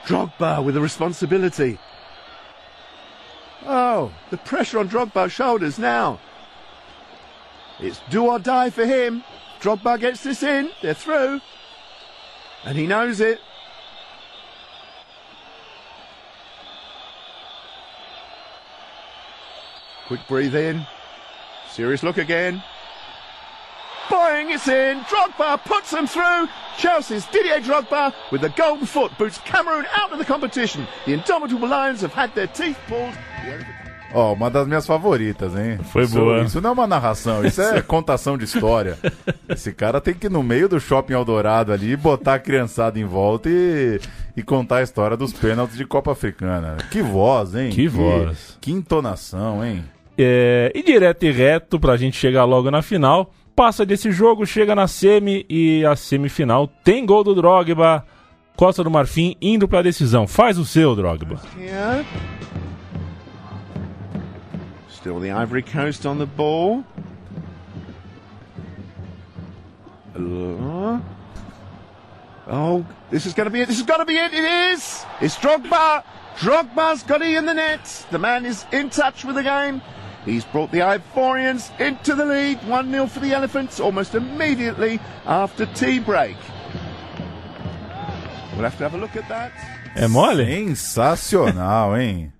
[0.05, 1.79] Drogba with the responsibility.
[3.65, 6.19] Oh, the pressure on Drogba's shoulders now.
[7.79, 9.23] It's do or die for him.
[9.65, 10.69] Drogba gets this in.
[10.83, 11.41] They're through.
[12.65, 13.39] And he knows it.
[20.05, 20.85] Quick breathe in.
[21.71, 22.61] Serious look again.
[24.07, 24.99] Boing, it's in.
[24.99, 26.47] Drogba puts them through.
[26.77, 30.85] Chelsea's Didier Drogba with the golden foot boots Cameroon out of the competition.
[31.07, 33.15] The indomitable Lions have had their teeth pulled.
[34.13, 35.79] Ó, oh, uma das minhas favoritas, hein?
[35.91, 36.43] Foi isso, boa.
[36.43, 38.97] Isso não é uma narração, isso é contação de história.
[39.49, 43.05] Esse cara tem que ir no meio do shopping Eldorado ali, botar a criançada em
[43.05, 43.99] volta e,
[44.37, 46.77] e contar a história dos pênaltis de Copa Africana.
[46.91, 47.69] Que voz, hein?
[47.69, 48.57] Que, que voz.
[48.61, 49.83] Que entonação, hein?
[50.17, 53.31] É, e direto e reto pra gente chegar logo na final.
[53.55, 58.05] Passa desse jogo, chega na semi e a semifinal tem gol do Drogba.
[58.55, 60.27] Costa do Marfim indo pra decisão.
[60.27, 61.39] Faz o seu, Drogba.
[65.05, 66.83] Still the Ivory Coast on the ball.
[70.15, 70.99] Uh,
[72.47, 73.67] oh, this is going to be it.
[73.67, 74.33] This is going to be it.
[74.33, 75.05] It is.
[75.21, 76.03] It's Drogba.
[76.37, 78.07] Drogba's got it in the net.
[78.09, 79.79] The man is in touch with the game.
[80.25, 82.67] He's brought the Ivorians into the lead.
[82.67, 86.35] 1 0 for the Elephants almost immediately after tea break.
[88.53, 89.51] We'll have to have a look at that.
[89.95, 90.75] É mole?
[90.75, 92.34] Sensacional, hein?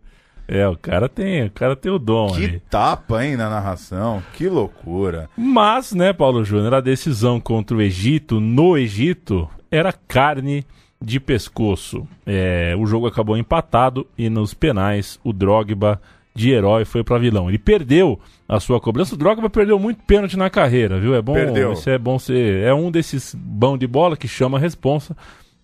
[0.47, 2.61] É, o cara tem, o cara tem o dom que ali.
[2.69, 4.21] tapa, hein, na narração.
[4.33, 5.29] Que loucura.
[5.35, 10.63] Mas, né, Paulo Júnior, a decisão contra o Egito, no Egito, era carne
[11.01, 12.07] de pescoço.
[12.25, 16.01] É, o jogo acabou empatado e nos penais o Drogba
[16.33, 17.49] de herói foi para vilão.
[17.49, 19.15] Ele perdeu a sua cobrança.
[19.15, 21.15] O Drogba perdeu muito pênalti na carreira, viu?
[21.15, 21.73] É bom, perdeu.
[21.73, 25.15] Isso é bom ser, é um desses bão de bola que chama a responsa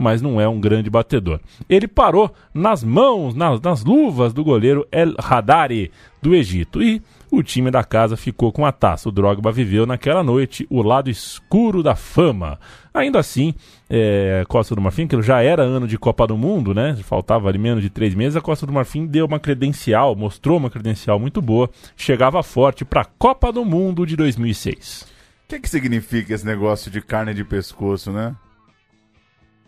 [0.01, 1.39] mas não é um grande batedor.
[1.69, 7.41] Ele parou nas mãos, nas, nas luvas do goleiro El Hadari do Egito e o
[7.41, 9.07] time da casa ficou com a taça.
[9.07, 12.59] O Drogba viveu naquela noite o lado escuro da fama.
[12.93, 13.53] Ainda assim,
[13.89, 16.93] é, Costa do Marfim, que já era ano de Copa do Mundo, né?
[17.03, 20.69] Faltava ali menos de três meses, a Costa do Marfim deu uma credencial, mostrou uma
[20.69, 25.07] credencial muito boa, chegava forte para a Copa do Mundo de 2006.
[25.45, 28.35] O que, que significa esse negócio de carne de pescoço, né?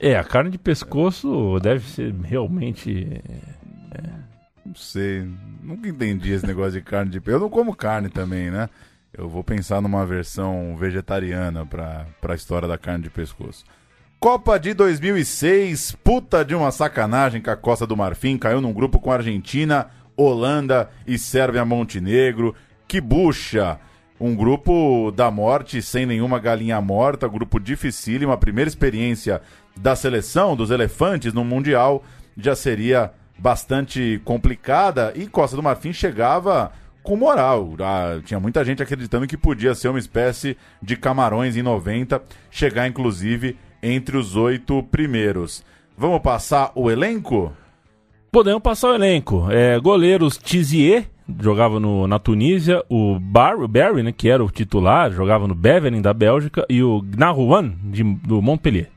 [0.05, 3.21] É, a carne de pescoço deve ser realmente.
[3.89, 4.01] É...
[4.65, 5.25] Não sei.
[5.61, 7.37] Nunca entendi esse negócio de carne de pescoço.
[7.37, 8.69] Eu não como carne também, né?
[9.13, 13.63] Eu vou pensar numa versão vegetariana para a história da carne de pescoço.
[14.19, 18.99] Copa de 2006, puta de uma sacanagem que a Costa do Marfim caiu num grupo
[18.99, 19.87] com Argentina,
[20.17, 22.53] Holanda e Sérvia Montenegro.
[22.89, 23.79] Que bucha!
[24.19, 29.41] Um grupo da morte sem nenhuma galinha morta, grupo dificílimo, a primeira experiência
[29.75, 32.03] da seleção dos elefantes no Mundial
[32.37, 37.75] já seria bastante complicada e Costa do Marfim chegava com moral.
[37.79, 42.87] Ah, tinha muita gente acreditando que podia ser uma espécie de Camarões em 90, chegar
[42.87, 45.63] inclusive entre os oito primeiros.
[45.97, 47.51] Vamos passar o elenco?
[48.31, 49.47] Podemos passar o elenco.
[49.51, 51.05] É, goleiros Tizier,
[51.39, 56.01] jogava no, na Tunísia, o Bar, Barry, né, que era o titular, jogava no Beveren
[56.01, 58.89] da Bélgica, e o Gnarouan de, do Montpellier.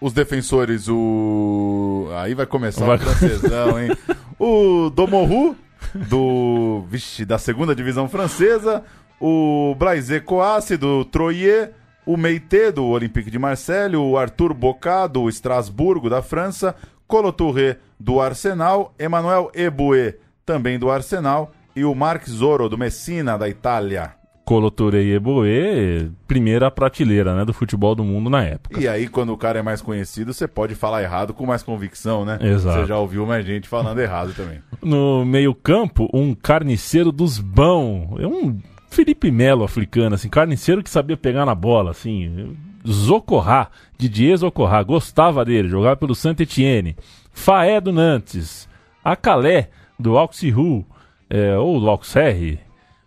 [0.00, 2.08] Os defensores, o.
[2.16, 2.96] Aí vai começar vai...
[2.96, 3.90] o francesão, hein?
[4.38, 5.56] o Domorru,
[5.94, 6.84] do.
[6.88, 8.84] Vixe, da segunda divisão francesa.
[9.20, 11.72] O Blaise Coasse, do Troyer.
[12.04, 13.96] O Meite, do Olympique de Marseille.
[13.96, 16.74] O Arthur Bocá, do Estrasburgo, da França.
[17.06, 18.94] Colo Touré, do Arsenal.
[19.00, 21.52] Emmanuel Eboué, também do Arsenal.
[21.74, 24.14] E o Mark Zoro, do Messina, da Itália.
[24.46, 28.80] Coloture e Eboe, primeira prateleira né, do futebol do mundo na época.
[28.80, 32.24] E aí, quando o cara é mais conhecido, você pode falar errado com mais convicção,
[32.24, 32.38] né?
[32.40, 32.78] Exato.
[32.78, 34.60] Você já ouviu mais gente falando errado também.
[34.80, 38.14] No meio-campo, um carniceiro dos bão.
[38.20, 38.56] É um
[38.88, 42.56] Felipe Melo africano, assim, carniceiro que sabia pegar na bola, assim.
[42.88, 46.96] Zocorrá, Didier Zocorrá, gostava dele, jogava pelo Saint Etienne.
[47.32, 48.68] Faé do Nantes,
[49.04, 50.86] Acalé do Auxerre,
[51.28, 52.60] é, ou do Auxerre,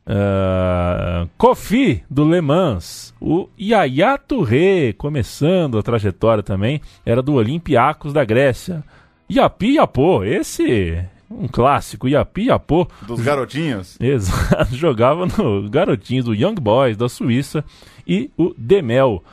[0.09, 8.11] Uh, Kofi do Le Mans, o Yaya Touré, começando a trajetória também, era do Olympiacos
[8.11, 8.83] da Grécia.
[9.31, 12.87] Yapi Yapô, esse um clássico, Yapi Yapô.
[13.03, 13.97] Dos garotinhos?
[14.01, 17.63] Exato, jogava no garotinhos do Young Boys da Suíça
[18.07, 19.23] e o Demel,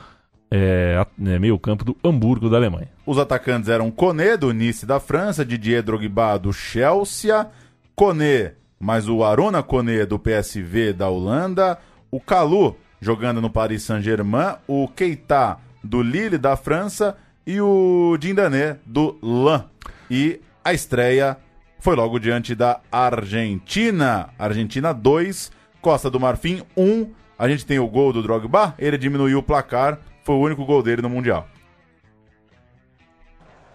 [0.51, 2.89] é, é, meio campo do Hamburgo da Alemanha.
[3.03, 7.47] Os atacantes eram Koné do Nice da França, Didier Drogba do Chelsea,
[7.95, 11.77] Koné mas o Arona Kone do PSV da Holanda,
[12.11, 18.77] o Calu jogando no Paris Saint-Germain, o Keita do Lille da França e o Dindané
[18.85, 19.65] do Lan.
[20.09, 21.37] E a estreia
[21.79, 24.29] foi logo diante da Argentina.
[24.37, 26.83] Argentina 2, Costa do Marfim 1.
[26.83, 27.13] Um.
[27.39, 30.81] A gente tem o gol do Drogba, ele diminuiu o placar, foi o único gol
[30.81, 31.47] dele no Mundial.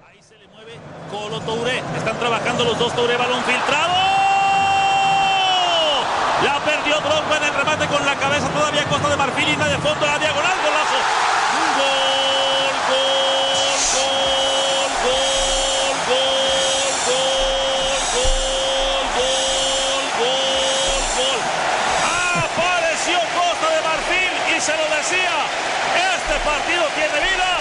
[0.05, 0.73] Aí se ele mueve,
[1.09, 4.02] Colo Touré, estão trabalhando os dois, Touré, balão filtrado.
[6.93, 10.05] Perdió Drogba en el remate con la cabeza todavía Costa de Marfil y de fondo
[10.05, 10.99] la diagonal, golazo.
[11.79, 15.23] Gol, gol, gol, gol,
[16.05, 16.37] gol,
[16.93, 17.33] gol,
[18.13, 21.41] gol, gol, gol, gol.
[22.45, 25.37] Apareció Costa de Marfil y se lo decía.
[25.97, 27.52] Este partido tiene vida.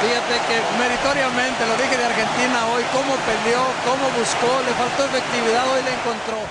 [0.00, 5.68] Fíjate que meritoriamente, lo dije de Argentina hoy, cómo peleó, cómo buscou, le faltou efetividade,
[5.70, 6.44] hoje ele encontrou.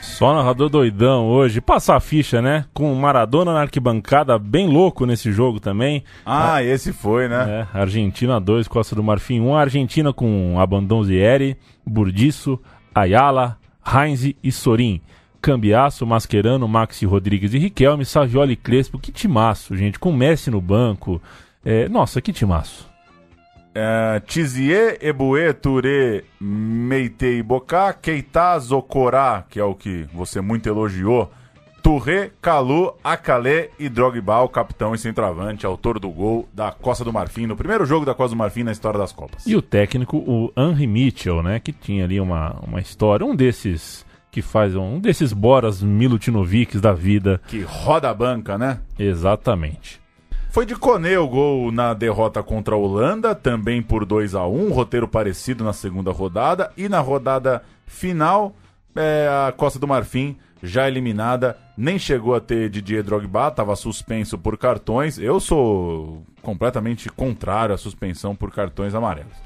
[0.00, 1.60] Só narrador doidão hoje.
[1.60, 2.64] Passar a ficha, né?
[2.72, 6.02] Com Maradona na arquibancada, bem louco nesse jogo também.
[6.24, 7.68] Ah, esse foi, né?
[7.74, 9.54] É, Argentina 2, Costa do Marfim 1.
[9.54, 12.58] Argentina com Abandonzieri, Burdiço,
[12.94, 15.00] Ayala, Heinz e Sorin.
[15.40, 18.98] Cambiaço, Mascherano, Maxi Rodrigues e Riquelme, Savioli Crespo.
[18.98, 19.98] Que timaço, gente.
[19.98, 21.20] Com Messi no banco.
[21.68, 22.88] É, nossa, que timaço.
[23.74, 30.68] É, Tizier, Eboué, Touré, Meite e Bocá, Keita, Zocorá, que é o que você muito
[30.68, 31.28] elogiou,
[31.82, 37.12] Touré, Calu, Acalé e Drogba, o capitão e centroavante, autor do gol da Costa do
[37.12, 39.44] Marfim, no primeiro jogo da Costa do Marfim na história das Copas.
[39.44, 44.06] E o técnico, o Henry Mitchell, né, que tinha ali uma, uma história, um desses
[44.30, 47.40] que faz um desses Boras Milutinovics da vida.
[47.48, 48.78] Que roda a banca, né?
[48.96, 50.05] Exatamente.
[50.56, 54.72] Foi de Cone o gol na derrota contra a Holanda, também por 2 a 1
[54.72, 56.72] roteiro parecido na segunda rodada.
[56.78, 58.56] E na rodada final,
[58.96, 64.38] é, a Costa do Marfim já eliminada, nem chegou a ter Didier Drogba, estava suspenso
[64.38, 65.18] por cartões.
[65.18, 69.36] Eu sou completamente contrário à suspensão por cartões amarelos.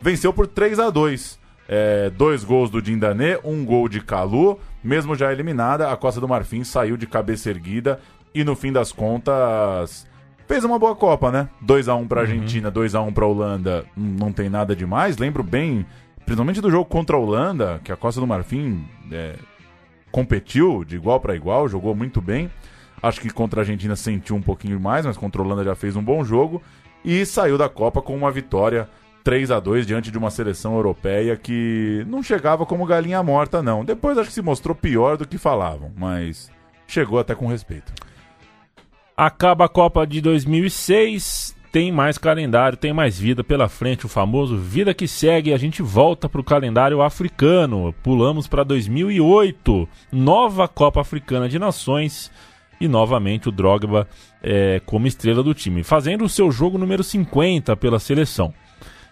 [0.00, 1.36] Venceu por 3 a 2
[1.66, 4.60] é, dois gols do Dindané, um gol de Calu.
[4.84, 7.98] Mesmo já eliminada, a Costa do Marfim saiu de cabeça erguida
[8.32, 10.06] e no fim das contas
[10.46, 11.48] fez uma boa Copa, né?
[11.60, 12.74] 2 a 1 para Argentina, uhum.
[12.74, 15.16] 2 a 1 para Holanda, não tem nada demais.
[15.16, 15.86] Lembro bem,
[16.24, 19.36] principalmente do jogo contra a Holanda, que a Costa do Marfim é,
[20.10, 22.50] competiu de igual para igual, jogou muito bem.
[23.02, 25.96] Acho que contra a Argentina sentiu um pouquinho mais, mas contra a Holanda já fez
[25.96, 26.62] um bom jogo
[27.04, 28.88] e saiu da Copa com uma vitória
[29.22, 33.84] 3 a 2 diante de uma seleção europeia que não chegava como galinha morta não.
[33.84, 36.50] Depois acho que se mostrou pior do que falavam, mas
[36.86, 37.92] chegou até com respeito.
[39.16, 44.56] Acaba a Copa de 2006, tem mais calendário, tem mais vida pela frente, o famoso
[44.56, 45.52] vida que segue.
[45.52, 47.94] A gente volta para o calendário africano.
[48.02, 52.30] Pulamos para 2008, nova Copa Africana de Nações
[52.80, 54.08] e novamente o Drogba
[54.42, 58.52] é, como estrela do time, fazendo o seu jogo número 50 pela seleção.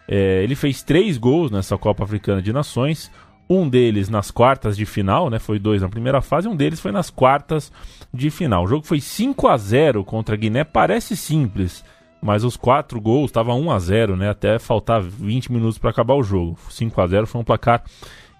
[0.08, 3.10] É, ele fez três gols nessa Copa Africana de Nações.
[3.48, 5.38] Um deles nas quartas de final, né?
[5.38, 7.70] Foi dois na primeira fase, um deles foi nas quartas
[8.12, 8.64] de final.
[8.64, 11.84] O jogo foi 5 a 0 contra a Guiné, parece simples,
[12.20, 14.30] mas os quatro gols estavam 1 a 0, né?
[14.30, 16.56] Até faltar 20 minutos para acabar o jogo.
[16.70, 17.82] 5 a 0 foi um placar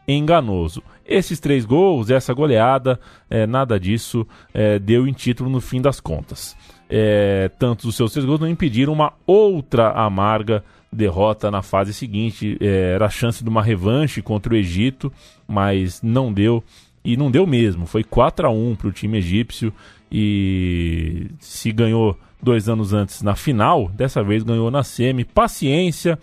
[0.07, 0.83] enganoso.
[1.05, 6.01] Esses três gols, essa goleada, é, nada disso é, deu em título no fim das
[6.01, 6.57] contas.
[6.89, 12.57] É, tanto os seus três gols não impediram uma outra amarga derrota na fase seguinte.
[12.61, 15.13] É, era a chance de uma revanche contra o Egito,
[15.49, 16.63] mas não deu.
[17.05, 17.87] E não deu mesmo.
[17.87, 19.73] Foi 4 a 1 para o time egípcio.
[20.11, 25.25] E se ganhou dois anos antes na final, dessa vez ganhou na semi.
[25.25, 26.19] Paciência.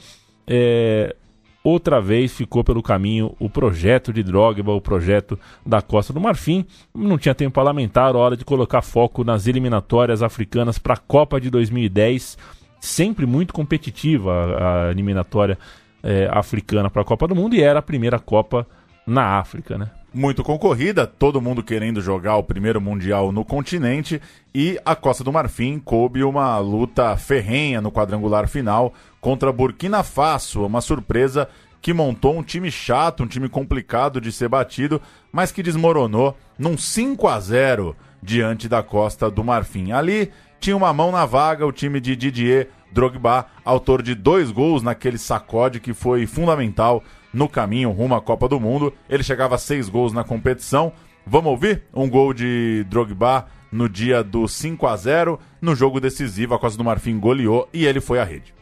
[0.47, 1.15] É,
[1.63, 6.65] outra vez ficou pelo caminho o projeto de Drogba, o projeto da Costa do Marfim.
[6.93, 11.41] Não tinha tempo para lamentar, hora de colocar foco nas eliminatórias africanas para a Copa
[11.41, 12.37] de 2010.
[12.79, 15.57] Sempre muito competitiva a, eliminatória
[16.01, 18.65] é, africana para a Copa do Mundo e era a primeira Copa
[19.05, 19.89] na África, né?
[20.13, 24.21] muito concorrida, todo mundo querendo jogar o primeiro Mundial no continente,
[24.53, 30.65] e a Costa do Marfim coube uma luta ferrenha no quadrangular final contra Burkina Faso,
[30.65, 31.47] uma surpresa
[31.81, 36.77] que montou um time chato, um time complicado de ser batido, mas que desmoronou num
[36.77, 39.93] 5 a 0 diante da Costa do Marfim.
[39.93, 44.81] Ali tinha uma mão na vaga o time de Didier Drogba, autor de dois gols
[44.81, 48.93] naquele sacode que foi fundamental no caminho rumo à Copa do Mundo.
[49.07, 50.91] Ele chegava a seis gols na competição.
[51.25, 56.55] Vamos ouvir um gol de Drogba no dia do 5 a 0 no jogo decisivo.
[56.55, 58.53] A Costa do Marfim goleou e ele foi à rede.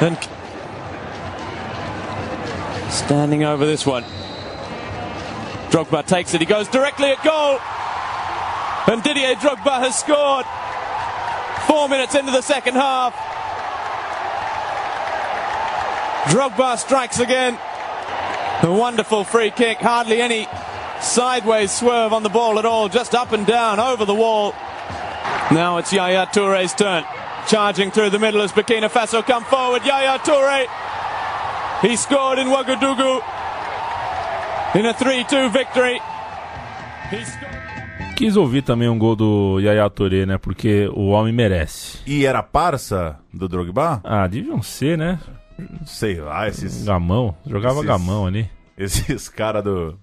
[0.00, 0.16] And
[2.90, 4.04] standing over this one.
[5.70, 6.42] Drogba takes it.
[6.42, 7.60] He goes directly at goal.
[8.86, 10.46] And Didier Drogba has scored.
[11.66, 13.14] Four minutes into the second half.
[16.32, 17.58] Drogba strikes again.
[18.62, 20.46] A wonderful free kick, hardly any
[21.00, 24.52] sideways swerve on the ball at all, just up and down over the wall.
[25.50, 27.04] Now it's Yaya Toure's turn.
[27.46, 29.84] Charging through the middle as Burkina Faso come forward.
[29.86, 30.66] Yaya Toure.
[31.80, 33.22] He scored in Ouagadougou
[34.74, 36.00] in a 3-2 victory.
[37.10, 37.57] He scored...
[38.18, 40.38] Quis ouvir também um gol do Yaya Touré, né?
[40.38, 41.98] Porque o homem merece.
[42.04, 44.00] E era parça do Drogba?
[44.02, 45.20] Ah, deviam ser, né?
[45.86, 46.84] sei lá, esses.
[46.84, 48.50] Gamão, jogava esses, gamão ali.
[48.76, 49.96] Esses caras do.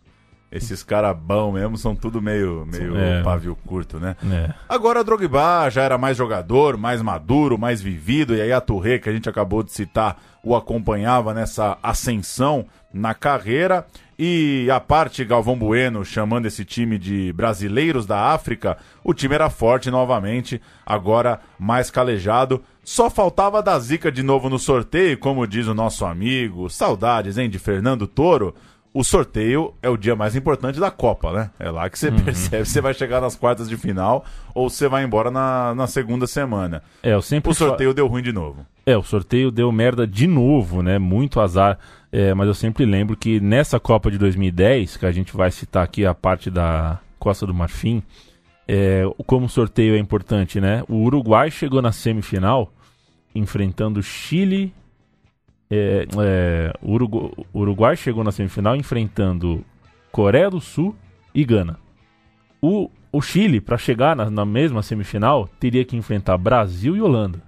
[0.51, 3.21] Esses caras bão mesmo são tudo meio, meio é.
[3.23, 4.15] pavio curto, né?
[4.31, 4.53] É.
[4.69, 9.09] Agora Drogba já era mais jogador, mais maduro, mais vivido, e aí a Touré, que
[9.09, 13.85] a gente acabou de citar, o acompanhava nessa ascensão na carreira.
[14.17, 19.49] E a parte Galvão Bueno chamando esse time de brasileiros da África, o time era
[19.49, 22.63] forte novamente, agora mais calejado.
[22.81, 26.69] Só faltava dar zica de novo no sorteio, como diz o nosso amigo.
[26.69, 28.55] Saudades, hein, de Fernando Toro.
[28.95, 31.51] O sorteio é o dia mais importante da Copa, né?
[31.59, 32.15] É lá que você uhum.
[32.23, 35.85] percebe se você vai chegar nas quartas de final ou você vai embora na, na
[35.85, 36.81] segunda semana.
[37.03, 38.65] É, eu sempre o sorteio deu ruim de novo.
[38.85, 40.97] É, o sorteio deu merda de novo, né?
[40.97, 41.77] Muito azar.
[42.09, 45.83] É, mas eu sempre lembro que nessa Copa de 2010, que a gente vai citar
[45.83, 48.01] aqui a parte da Costa do Marfim,
[48.65, 50.85] é, como o sorteio é importante, né?
[50.87, 52.71] O Uruguai chegou na semifinal
[53.35, 54.73] enfrentando Chile.
[55.69, 59.65] É, é, Urugu Uruguai chegou na semifinal enfrentando
[60.11, 60.95] Coreia do Sul
[61.33, 61.79] e Gana.
[62.61, 67.41] O, o Chile, para chegar na, na, mesma semifinal, teria que enfrentar Brasil e Holanda.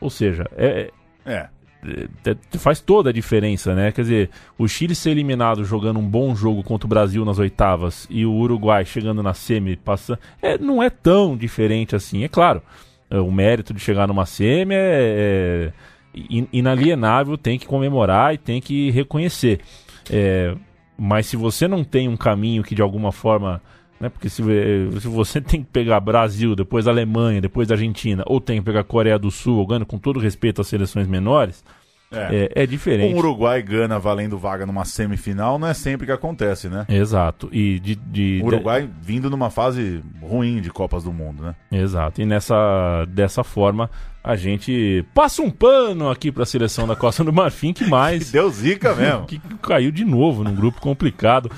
[0.00, 0.90] Ou seja, é,
[1.26, 1.48] é.
[1.84, 3.90] é, é faz toda a diferença, né?
[3.90, 8.06] Quer dizer, o Chile ser eliminado jogando um bom jogo contra o Brasil nas oitavas
[8.08, 12.22] e o Uruguai chegando na semi passando, é, não é tão diferente assim.
[12.22, 12.62] É claro,
[13.10, 15.72] o mérito de chegar numa semi é
[16.52, 19.60] inalienável, tem que comemorar e tem que reconhecer.
[20.10, 20.54] É,
[20.96, 23.62] mas se você não tem um caminho que de alguma forma.
[24.00, 24.42] Né, porque se,
[25.00, 29.18] se você tem que pegar Brasil, depois Alemanha, depois Argentina, ou tem que pegar Coreia
[29.18, 31.64] do Sul, ganhando com todo respeito às seleções menores,
[32.10, 32.50] é.
[32.54, 32.62] é.
[32.62, 33.14] É, diferente.
[33.14, 36.86] Um Uruguai Gana valendo vaga numa semifinal não é sempre que acontece, né?
[36.88, 37.48] Exato.
[37.52, 38.92] E de, de o Uruguai de...
[39.00, 41.54] vindo numa fase ruim de Copas do Mundo, né?
[41.70, 42.20] Exato.
[42.20, 43.90] E nessa dessa forma
[44.24, 48.26] a gente passa um pano aqui para a seleção da Costa do Marfim que mais
[48.26, 49.24] que deu zica mesmo.
[49.28, 51.50] que caiu de novo num grupo complicado.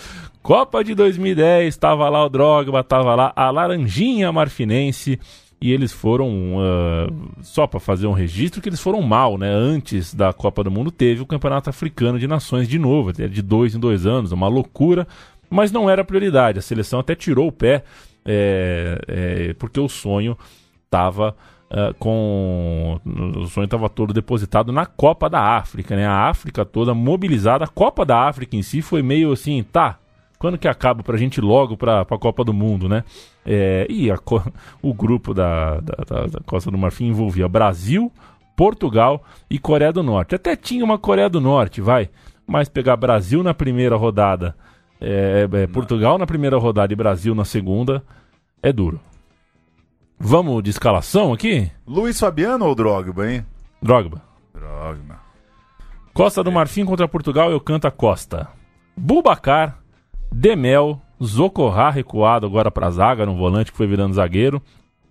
[0.42, 5.20] Copa de 2010, estava lá o Drogba, estava lá a Laranjinha Marfinense
[5.60, 9.50] e eles foram uh, só para fazer um registro que eles foram mal, né?
[9.50, 13.74] Antes da Copa do Mundo teve o Campeonato Africano de Nações de novo, de dois
[13.74, 15.06] em dois anos, uma loucura,
[15.50, 16.58] mas não era prioridade.
[16.58, 17.84] A seleção até tirou o pé
[18.24, 20.36] é, é, porque o sonho
[20.84, 21.36] estava
[21.70, 26.06] uh, com o sonho estava todo depositado na Copa da África, né?
[26.06, 27.64] A África toda mobilizada.
[27.64, 29.98] A Copa da África em si foi meio assim, tá?
[30.38, 33.04] Quando que acaba pra gente ir logo pra, pra Copa do Mundo, né?
[33.44, 34.18] É, e a,
[34.82, 38.12] o grupo da, da, da, da Costa do Marfim envolvia Brasil,
[38.56, 40.34] Portugal e Coreia do Norte.
[40.34, 42.10] Até tinha uma Coreia do Norte, vai.
[42.46, 44.56] mas pegar Brasil na primeira rodada,
[45.00, 48.02] é, é, Portugal na primeira rodada e Brasil na segunda,
[48.62, 49.00] é duro.
[50.18, 51.70] Vamos de escalação aqui?
[51.86, 53.46] Luiz Fabiano ou Drogba, hein?
[53.80, 54.20] Drogba.
[54.52, 55.20] Drogba.
[56.12, 58.48] Costa do Marfim contra Portugal, eu canto a Costa.
[58.96, 59.78] Bubacar,
[60.30, 64.62] Demel, Zocorrá recuado agora para a zaga, no volante que foi virando zagueiro.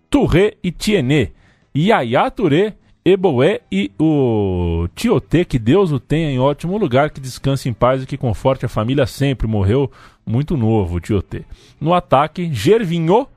[0.10, 1.32] Touré e Tienê.
[1.76, 2.74] Yaya Touré,
[3.06, 8.04] Eboé e o Tioté, que Deus o tenha em ótimo lugar, que descanse em paz
[8.04, 9.48] e que conforte a família sempre.
[9.48, 9.92] Morreu
[10.26, 11.44] muito novo o Tioté.
[11.80, 13.28] No ataque, Gervinho,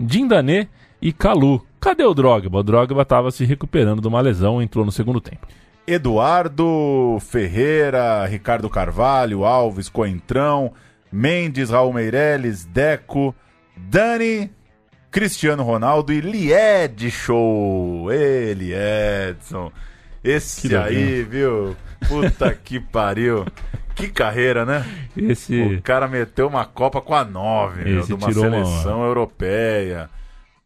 [0.00, 0.68] Dindané
[1.00, 1.64] e Calu.
[1.80, 2.58] Cadê o Drogba?
[2.58, 5.46] O Drogba estava se recuperando de uma lesão, entrou no segundo tempo.
[5.86, 10.72] Eduardo Ferreira, Ricardo Carvalho, Alves, Coentrão,
[11.12, 13.34] Mendes, Raul Meirelles, Deco,
[13.76, 14.50] Dani,
[15.10, 18.10] Cristiano Ronaldo e Lied Show.
[18.10, 19.70] Ele, Edson.
[20.24, 21.76] Esse que aí, viu?
[22.08, 23.44] Puta que pariu.
[23.94, 24.86] Que carreira, né?
[25.14, 25.60] Esse...
[25.60, 29.06] O cara meteu uma Copa com a 9, meu, de uma seleção uma...
[29.06, 30.08] europeia.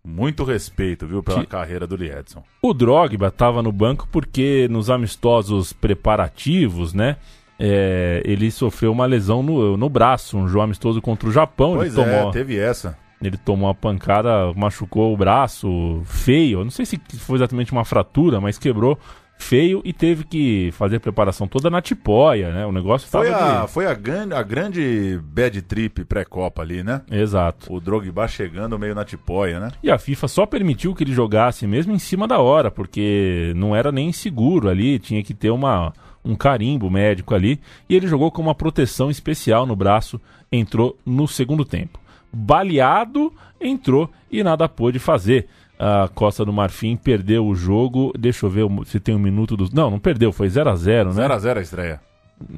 [0.04, 1.46] Muito respeito, viu, pela que...
[1.46, 2.44] carreira do Liedson.
[2.62, 7.16] O Drogba estava no banco porque nos amistosos preparativos, né?
[7.58, 11.74] É, ele sofreu uma lesão no, no braço, um jogo amistoso contra o Japão.
[11.74, 12.96] Pois ele é, tomou, teve essa.
[13.22, 16.62] Ele tomou uma pancada, machucou o braço feio.
[16.62, 18.98] Não sei se foi exatamente uma fratura, mas quebrou
[19.38, 22.66] feio e teve que fazer a preparação toda na tipóia, né?
[22.66, 23.72] O negócio foi a, de...
[23.72, 27.02] Foi a, grande, a grande bad trip pré-copa ali, né?
[27.10, 27.72] Exato.
[27.72, 29.70] O Drogba chegando meio na tipóia, né?
[29.82, 33.76] E a FIFA só permitiu que ele jogasse mesmo em cima da hora, porque não
[33.76, 35.92] era nem seguro ali, tinha que ter uma,
[36.26, 37.60] um carimbo médico ali.
[37.88, 40.20] E ele jogou com uma proteção especial no braço,
[40.50, 41.98] entrou no segundo tempo.
[42.32, 45.48] Baleado, entrou e nada pôde fazer
[45.78, 48.12] a Costa do Marfim perdeu o jogo.
[48.18, 49.70] Deixa eu ver se tem um minuto dos.
[49.70, 51.14] Não, não perdeu, foi 0 a 0 né?
[51.14, 52.00] 0 a 0 a estreia.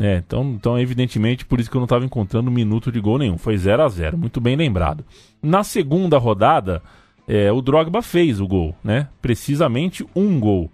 [0.01, 3.39] É, então, então, evidentemente, por isso que eu não estava encontrando minuto de gol nenhum.
[3.39, 5.05] Foi 0 a 0 muito bem lembrado.
[5.43, 6.83] Na segunda rodada,
[7.27, 9.09] é, o Drogba fez o gol, né?
[9.23, 10.71] Precisamente um gol.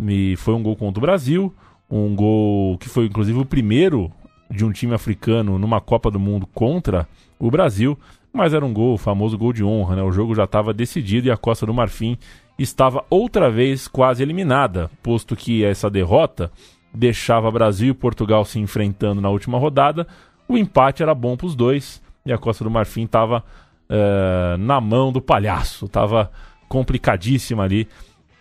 [0.00, 1.52] E foi um gol contra o Brasil,
[1.90, 4.10] um gol que foi inclusive o primeiro
[4.50, 7.98] de um time africano numa Copa do Mundo contra o Brasil.
[8.32, 10.02] Mas era um gol, o famoso gol de honra, né?
[10.02, 12.16] O jogo já estava decidido e a Costa do Marfim
[12.56, 16.52] estava outra vez quase eliminada, posto que essa derrota
[16.94, 20.06] deixava Brasil e Portugal se enfrentando na última rodada.
[20.46, 23.42] O empate era bom para os dois e a Costa do Marfim estava uh,
[23.88, 26.30] eh, na mão do palhaço, estava
[26.68, 27.88] complicadíssima ali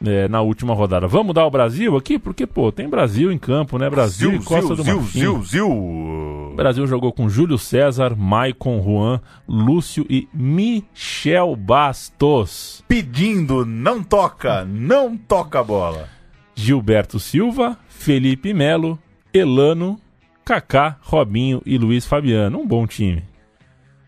[0.05, 1.07] é, na última rodada.
[1.07, 2.17] Vamos dar o Brasil aqui?
[2.17, 3.89] Porque, pô, tem Brasil em campo, né?
[3.89, 5.19] Brasil e Costa do Marfim.
[5.19, 6.53] Zil, Zil.
[6.55, 12.83] Brasil jogou com Júlio César, Maicon Juan, Lúcio e Michel Bastos.
[12.87, 16.09] Pedindo, não toca, não toca a bola.
[16.55, 18.99] Gilberto Silva, Felipe Melo,
[19.33, 19.99] Elano,
[20.43, 22.59] Kaká, Robinho e Luiz Fabiano.
[22.59, 23.23] Um bom time.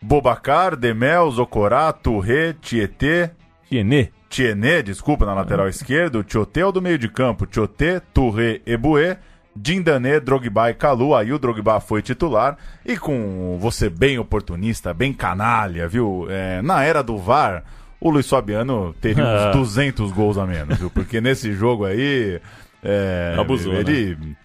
[0.02, 3.30] Bobacar, Demel, Zocorá, Touré, Tietê.
[3.70, 4.10] Tienê.
[4.32, 9.18] Tienê, desculpa, na lateral esquerda, Tioté do meio de campo, Tioté, Touré, Eboué,
[9.54, 15.12] Dindané, Drogba e Calu, aí o Drogba foi titular, e com você bem oportunista, bem
[15.12, 16.28] canalha, viu?
[16.30, 17.62] É, na era do VAR,
[18.00, 19.52] o Luiz Fabiano teria uns ah.
[19.52, 20.90] 200 gols a menos, viu?
[20.90, 22.40] Porque nesse jogo aí,
[22.82, 24.36] é, Abusou, ele né?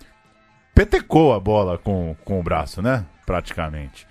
[0.74, 3.06] petecou a bola com, com o braço, né?
[3.24, 4.04] Praticamente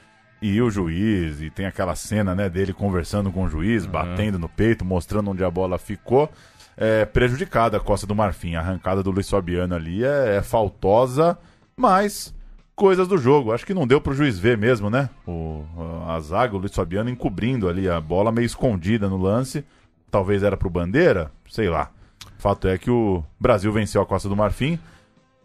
[0.47, 3.91] e o juiz, e tem aquela cena né, dele conversando com o juiz, uhum.
[3.91, 6.29] batendo no peito, mostrando onde a bola ficou.
[6.77, 8.53] É, prejudicada a Costa do Marfim.
[8.53, 11.35] A arrancada do Luiz Fabiano ali é, é, faltosa,
[11.75, 12.31] mas
[12.75, 13.53] coisas do jogo.
[13.53, 15.09] Acho que não deu pro juiz ver mesmo, né?
[15.25, 15.63] O,
[16.07, 19.65] a zaga, o Luiz Fabiano encobrindo ali a bola meio escondida no lance.
[20.11, 21.89] Talvez era pro Bandeira, sei lá.
[22.37, 24.77] Fato é que o Brasil venceu a Costa do Marfim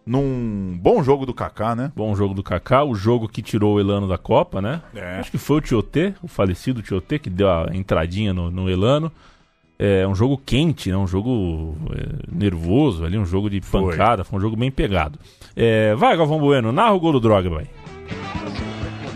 [0.06, 1.92] num bom jogo do Kaká, né?
[1.94, 4.82] Bom jogo do Kaká, o jogo que tirou o Elano da Copa, né?
[4.94, 5.18] É.
[5.20, 9.12] Acho que foi o Tioté, o falecido Tioté, que deu a entradinha no, no Elano.
[9.78, 10.96] É um jogo quente, né?
[10.96, 15.18] um jogo é, nervoso ali, um jogo de pancada, foi, foi um jogo bem pegado.
[15.56, 17.66] É, vai, Galvão Bueno, narra o gol do Droga, vai.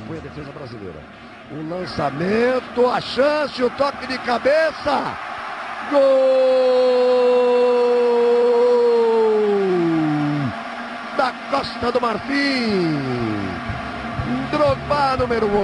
[0.06, 1.00] Foi a defesa brasileira.
[1.52, 5.18] O lançamento, a chance, o toque de cabeça.
[5.90, 7.04] Gol!
[11.24, 12.98] Da Costa do Marfim.
[14.50, 15.54] Drogba número 11.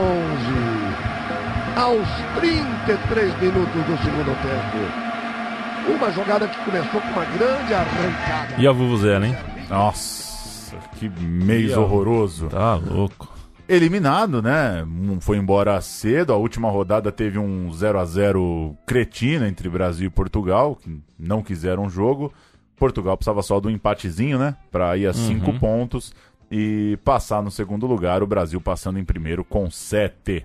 [1.77, 5.93] Aos 33 minutos do segundo tempo.
[5.95, 8.55] Uma jogada que começou com uma grande arrancada.
[8.59, 9.37] E a Vuvuzela, hein?
[9.69, 12.49] Nossa, que mês horroroso.
[12.49, 13.29] Tá louco.
[13.69, 14.87] Eliminado, né?
[15.21, 16.33] Foi embora cedo.
[16.33, 21.43] A última rodada teve um 0 a 0 cretino entre Brasil e Portugal, que não
[21.43, 22.33] quiseram o jogo.
[22.81, 24.57] Portugal precisava só do empatezinho, né?
[24.72, 25.59] Para ir a cinco uhum.
[25.59, 26.14] pontos.
[26.51, 30.45] e passar no segundo lugar, o Brasil passando em primeiro com 7.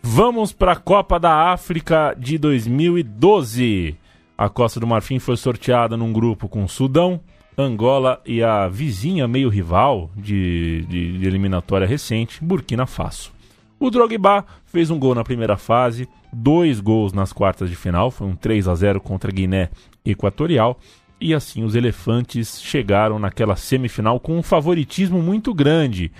[0.00, 3.96] Vamos para a Copa da África de 2012.
[4.38, 7.20] A Costa do Marfim foi sorteada num grupo com Sudão,
[7.58, 13.32] Angola e a vizinha meio rival de, de, de eliminatória recente, Burkina Faso.
[13.78, 18.26] O Drogba fez um gol na primeira fase, dois gols nas quartas de final, foi
[18.26, 19.68] um 3 a 0 contra a Guiné
[20.04, 20.78] Equatorial,
[21.20, 26.12] e assim os elefantes chegaram naquela semifinal com um favoritismo muito grande,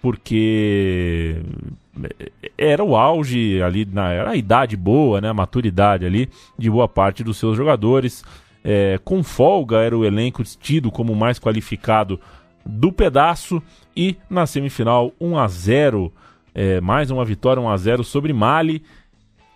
[0.00, 1.42] porque
[2.56, 6.28] era o auge ali, na, era a idade boa, né, a maturidade ali
[6.58, 8.24] de boa parte dos seus jogadores.
[8.64, 12.20] É, com folga era o elenco tido como mais qualificado
[12.64, 13.60] do pedaço
[13.96, 16.12] e na semifinal 1 a 0
[16.54, 18.82] é, mais uma vitória 1 a 0 sobre Mali.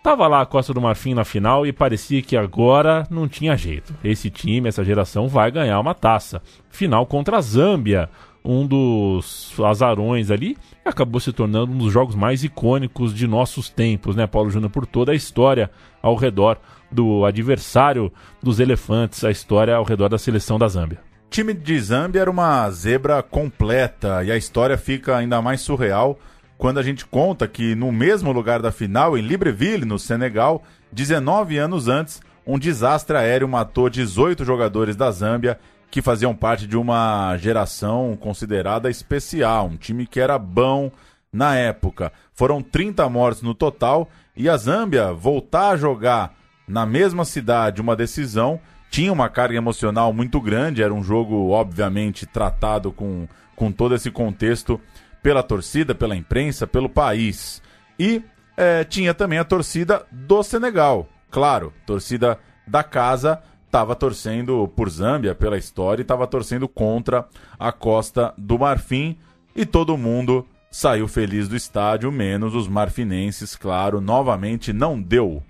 [0.07, 3.93] Tava lá a Costa do Marfim na final e parecia que agora não tinha jeito.
[4.01, 6.41] Esse time, essa geração vai ganhar uma taça.
[6.69, 8.09] Final contra a Zâmbia,
[8.41, 10.55] um dos azarões ali,
[10.85, 14.85] acabou se tornando um dos jogos mais icônicos de nossos tempos, né, Paulo Júnior, por
[14.85, 15.69] toda a história
[16.01, 16.57] ao redor
[16.89, 18.09] do adversário
[18.41, 20.99] dos elefantes, a história ao redor da seleção da Zâmbia.
[21.25, 26.17] O time de Zâmbia era uma zebra completa e a história fica ainda mais surreal
[26.57, 31.57] quando a gente conta que no mesmo lugar da final, em Libreville, no Senegal, 19
[31.57, 35.59] anos antes, um desastre aéreo matou 18 jogadores da Zâmbia
[35.91, 40.91] que faziam parte de uma geração considerada especial, um time que era bom
[41.31, 42.11] na época.
[42.33, 46.35] Foram 30 mortes no total e a Zâmbia voltar a jogar
[46.67, 52.25] na mesma cidade uma decisão tinha uma carga emocional muito grande, era um jogo obviamente
[52.25, 54.79] tratado com, com todo esse contexto
[55.27, 57.61] pela torcida, pela imprensa, pelo país.
[57.99, 58.23] E
[58.55, 61.05] é, tinha também a torcida do Senegal.
[61.29, 67.27] Claro, torcida da casa estava torcendo por Zâmbia, pela história, e estava torcendo contra
[67.59, 69.17] a Costa do Marfim.
[69.53, 75.43] E todo mundo saiu feliz do estádio, menos os marfinenses, claro, novamente não deu.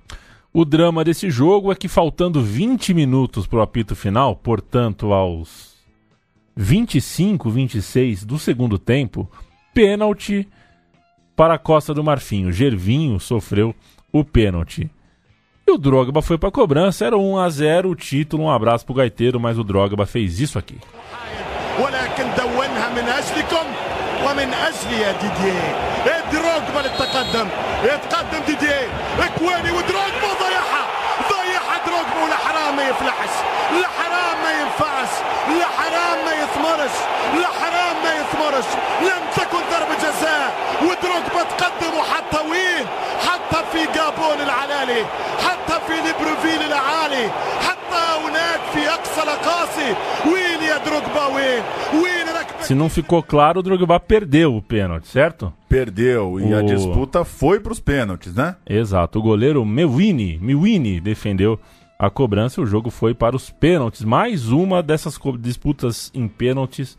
[0.51, 5.77] O drama desse jogo é que faltando 20 minutos para o apito final, portanto aos
[6.55, 9.29] 25, 26 do segundo tempo,
[9.76, 10.48] pênalti
[11.36, 12.46] para a Costa do Marfim.
[12.46, 13.74] O Gervinho sofreu
[14.12, 14.90] o pênalti.
[15.66, 18.84] E o Drogba foi para a cobrança, era 1 a 0 o título, um abraço
[18.84, 20.78] pro gaiteiro, mas o Drogba fez isso aqui.
[24.26, 25.74] ومن اجل يا ديديه
[26.32, 27.48] دروجبا للتقدم
[27.84, 28.88] يتقدم ديديه
[29.18, 30.45] اكواني ودروجبا
[32.86, 33.34] يفلحش
[33.80, 35.12] لا حرام ما ينفعش
[35.58, 36.96] لا حرام ما يثمرش
[37.40, 38.68] لا حرام ما يثمرش
[39.02, 42.86] لم تكن ضربة جزاء ودروجبا تقدم وحتى وين
[43.28, 45.04] حتى في جابون العلالي
[45.46, 47.30] حتى في ليبروفيل العالي
[47.68, 49.94] حتى هناك في اقصى الاقاصي
[50.26, 51.62] وين يا دروجبا وين
[51.94, 52.22] وين
[52.62, 55.52] Se não ficou claro, o Drogba perdeu o pênalti, certo?
[55.68, 56.58] Perdeu e o...
[56.58, 58.54] a disputa foi para os pênaltis, né?
[58.68, 59.18] Exato.
[59.18, 61.58] O goleiro Mewini, Mewini defendeu
[61.99, 64.03] a cobrança o jogo foi para os pênaltis.
[64.03, 66.97] Mais uma dessas disputas em pênaltis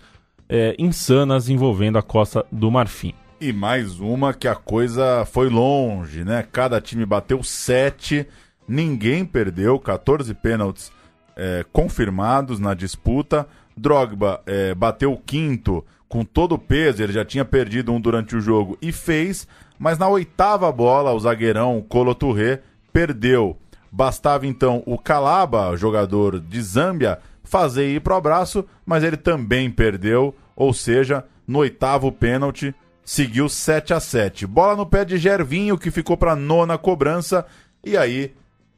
[0.48, 3.14] é, insanas envolvendo a Costa do Marfim.
[3.40, 6.44] E mais uma que a coisa foi longe, né?
[6.50, 8.26] Cada time bateu sete,
[8.66, 10.90] ninguém perdeu, 14 pênaltis
[11.36, 13.46] é, confirmados na disputa.
[13.76, 18.34] Drogba é, bateu o quinto com todo o peso, ele já tinha perdido um durante
[18.34, 19.46] o jogo e fez,
[19.78, 23.56] mas na oitava bola o zagueirão Colo Touré perdeu.
[23.90, 30.34] Bastava então o Calaba, jogador de Zâmbia, fazer ir pro abraço, mas ele também perdeu,
[30.54, 32.74] ou seja, no oitavo pênalti
[33.04, 34.46] seguiu 7 a 7.
[34.46, 37.46] Bola no pé de Gervinho que ficou para nona cobrança
[37.82, 38.34] e aí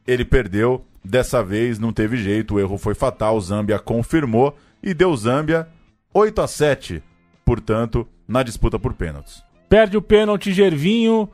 [0.06, 0.84] ele perdeu.
[1.02, 5.66] Dessa vez não teve jeito, o erro foi fatal, o Zâmbia confirmou e deu Zâmbia
[6.12, 7.02] 8 a 7,
[7.44, 9.42] portanto, na disputa por pênaltis.
[9.68, 11.28] Perde o pênalti Gervinho,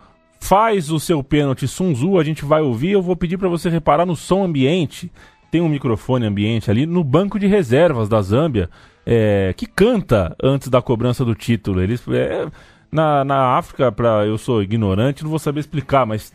[0.46, 2.92] faz o seu pênalti Sunzu, a gente vai ouvir.
[2.92, 5.10] Eu vou pedir para você reparar no som ambiente.
[5.50, 8.70] Tem um microfone ambiente ali no banco de reservas da Zâmbia,
[9.04, 11.82] é, que canta antes da cobrança do título.
[11.82, 12.46] Eles é,
[12.92, 16.32] na, na África, pra, eu sou ignorante, não vou saber explicar, mas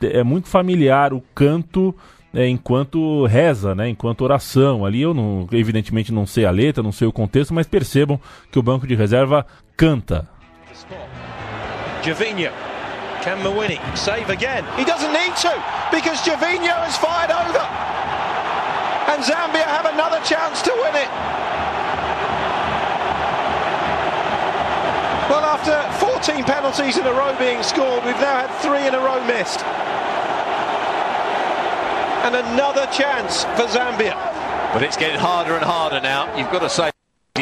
[0.00, 1.94] é muito familiar o canto
[2.32, 4.86] é, enquanto reza, né, enquanto oração.
[4.86, 8.18] Ali eu não, evidentemente não sei a letra, não sei o contexto, mas percebam
[8.50, 10.26] que o banco de reserva canta.
[12.02, 12.50] Javinho,
[13.24, 14.68] can Mawini save again?
[14.76, 15.52] He doesn't need to
[15.88, 17.64] because Javinho has fired over,
[19.08, 21.08] and Zambia have another chance to win it.
[25.32, 25.72] Well, after
[26.04, 29.64] 14 penalties in a row being scored, we've now had three in a row missed
[32.24, 34.14] and another chance for Zambia.
[34.72, 36.90] But it's getting harder and harder now, you've got to say.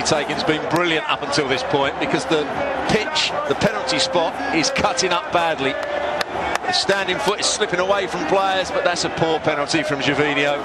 [0.01, 2.45] Taken has been brilliant up until this point because the
[2.89, 5.73] pitch, the penalty spot, is cutting up badly.
[5.73, 10.57] The standing foot is slipping away from players, but that's a poor penalty from Javinho.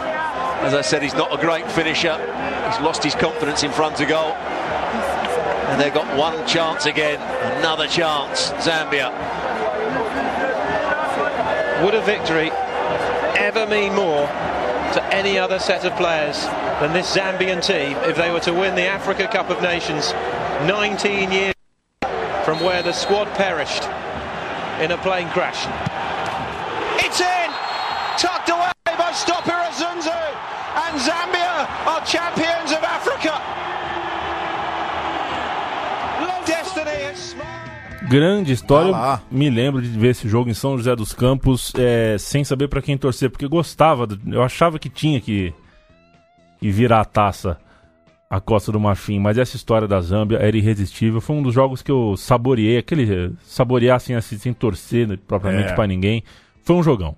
[0.64, 2.16] As I said, he's not a great finisher.
[2.18, 4.32] He's lost his confidence in front of goal.
[4.32, 7.20] And they've got one chance again,
[7.58, 9.12] another chance, Zambia.
[11.84, 12.50] Would a victory
[13.38, 14.28] ever mean more
[14.94, 16.44] to any other set of players
[16.80, 20.14] than this Zambian team if they were to win the Africa Cup of Nations
[20.66, 21.54] 19 years
[22.44, 23.84] from where the squad perished
[24.82, 25.66] in a plane crash.
[38.10, 38.96] Grande história.
[38.96, 39.20] Ah.
[39.30, 42.82] Me lembro de ver esse jogo em São José dos Campos é, sem saber pra
[42.82, 44.08] quem torcer, porque eu gostava.
[44.28, 45.54] Eu achava que tinha que,
[46.60, 47.58] que virar a taça
[48.30, 51.22] a Costa do Marfim, mas essa história da Zâmbia era irresistível.
[51.22, 55.72] Foi um dos jogos que eu saboreei, aquele saborear assim, assim sem torcer né, propriamente
[55.72, 55.74] É.
[55.74, 56.24] pra ninguém.
[56.64, 57.16] Foi um jogão.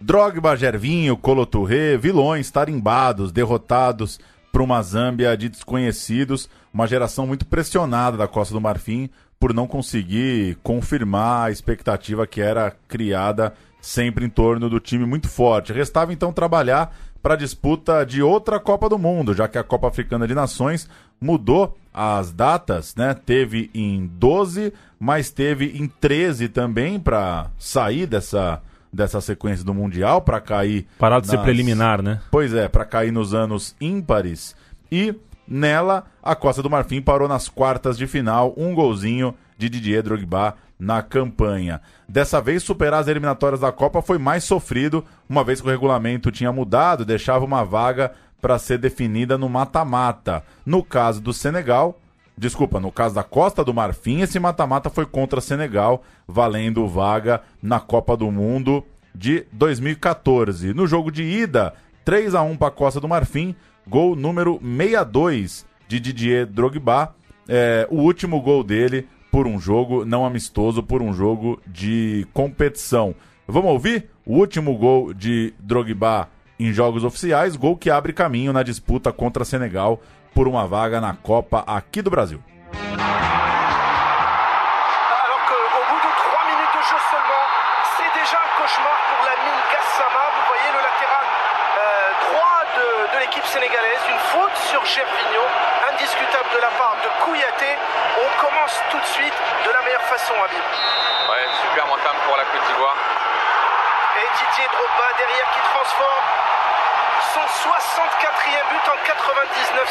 [0.00, 4.20] Drogba, Gervinho, Colo Touré, vilões tarimbados, derrotados
[4.52, 9.08] por uma Zâmbia de desconhecidos, uma geração muito pressionada da Costa do Marfim
[9.42, 15.28] por não conseguir confirmar a expectativa que era criada sempre em torno do time muito
[15.28, 15.72] forte.
[15.72, 19.88] Restava então trabalhar para a disputa de outra Copa do Mundo, já que a Copa
[19.88, 20.88] Africana de Nações
[21.20, 23.14] mudou as datas, né?
[23.14, 28.62] Teve em 12, mas teve em 13 também para sair dessa
[28.92, 32.20] dessa sequência do mundial para cair Parar de ser nas- preliminar, né?
[32.30, 34.54] Pois é, para cair nos anos ímpares.
[34.90, 35.12] E
[35.46, 40.56] nela, a Costa do Marfim parou nas quartas de final, um golzinho de Didier Drogba
[40.78, 41.80] na campanha.
[42.08, 46.32] Dessa vez, superar as eliminatórias da Copa foi mais sofrido, uma vez que o regulamento
[46.32, 50.42] tinha mudado, deixava uma vaga para ser definida no mata-mata.
[50.66, 51.98] No caso do Senegal,
[52.36, 57.78] Desculpa, no caso da Costa do Marfim, esse mata-mata foi contra Senegal, valendo vaga na
[57.78, 58.82] Copa do Mundo
[59.14, 60.72] de 2014.
[60.72, 61.74] No jogo de ida,
[62.04, 63.54] 3 a 1 para a Costa do Marfim,
[63.86, 67.14] gol número 62 de Didier Drogba,
[67.48, 73.14] é, o último gol dele por um jogo não amistoso, por um jogo de competição.
[73.46, 76.28] Vamos ouvir o último gol de Drogba
[76.58, 80.00] em jogos oficiais, gol que abre caminho na disputa contra Senegal
[80.34, 82.40] por uma vaga na Copa aqui do Brasil.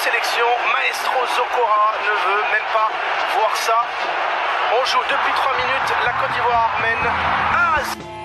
[0.02, 0.46] 99 sélections.
[0.74, 2.90] Maestro Zokora ne veut même pas
[3.36, 3.86] voir ça.
[4.74, 5.94] On joue depuis 3 minutes.
[6.06, 7.06] La Côte d'Ivoire mène
[7.54, 8.21] 1 à 0.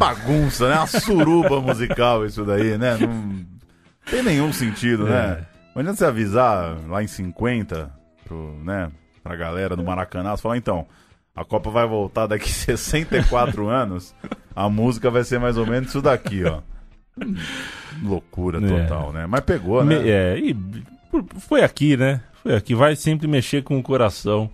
[0.00, 0.76] Bagunça, né?
[0.76, 2.96] Uma suruba musical isso daí, né?
[2.98, 3.44] Não
[4.10, 5.46] tem nenhum sentido, né?
[5.74, 7.92] Imagina você avisar lá em 50
[8.24, 8.90] pro, né,
[9.22, 10.84] pra galera do Maracanã, você falar, então,
[11.36, 14.14] a Copa vai voltar daqui 64 anos,
[14.56, 16.60] a música vai ser mais ou menos isso daqui, ó.
[18.02, 18.66] Loucura É.
[18.86, 19.26] total, né?
[19.26, 19.98] Mas pegou, né?
[19.98, 20.56] Me- é, e
[21.40, 22.20] foi aqui, né?
[22.42, 22.74] Foi aqui.
[22.74, 24.50] Vai sempre mexer com o coração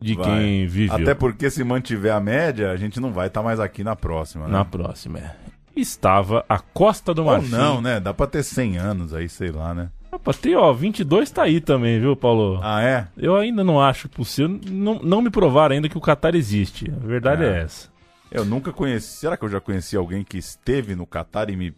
[0.00, 0.24] de Vai.
[0.26, 0.94] quem viveu.
[0.96, 4.46] Até porque se mantiver a média, a gente não vai estar mais aqui na próxima,
[4.46, 4.52] né?
[4.52, 5.34] Na próxima, é.
[5.74, 7.50] Estava a Costa do Ou Marfim.
[7.50, 8.00] não, né?
[8.00, 9.90] Dá pra ter 100 anos aí, sei lá, né?
[10.10, 12.58] Opa, tem, ó, 22 tá aí também, viu, Paulo?
[12.62, 13.06] Ah, é?
[13.16, 14.58] Eu ainda não acho possível.
[14.70, 16.90] Não, não me provaram ainda que o Qatar existe.
[16.90, 17.62] A verdade é, É.
[17.62, 17.88] essa.
[18.30, 19.18] Eu nunca conheci.
[19.18, 21.74] Será que eu já conheci alguém que esteve no Catar e me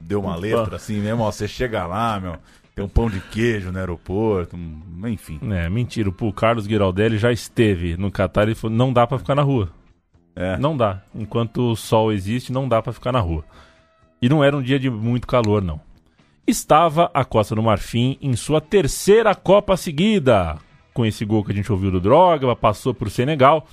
[0.00, 0.40] deu uma Opa.
[0.40, 1.22] letra assim mesmo?
[1.22, 2.36] Ó, você chega lá, meu,
[2.74, 5.38] tem um pão de queijo no aeroporto, um- enfim.
[5.52, 6.08] É, mentira.
[6.08, 9.70] O Carlos Giraldelli já esteve no Qatar e falou: não dá pra ficar na rua.
[10.36, 10.56] É.
[10.56, 11.02] Não dá.
[11.14, 13.44] Enquanto o sol existe, não dá pra ficar na rua.
[14.20, 15.80] E não era um dia de muito calor, não.
[16.46, 20.56] Estava a Costa do Marfim em sua terceira Copa seguida.
[20.92, 23.66] Com esse gol que a gente ouviu do Droga, passou por Senegal.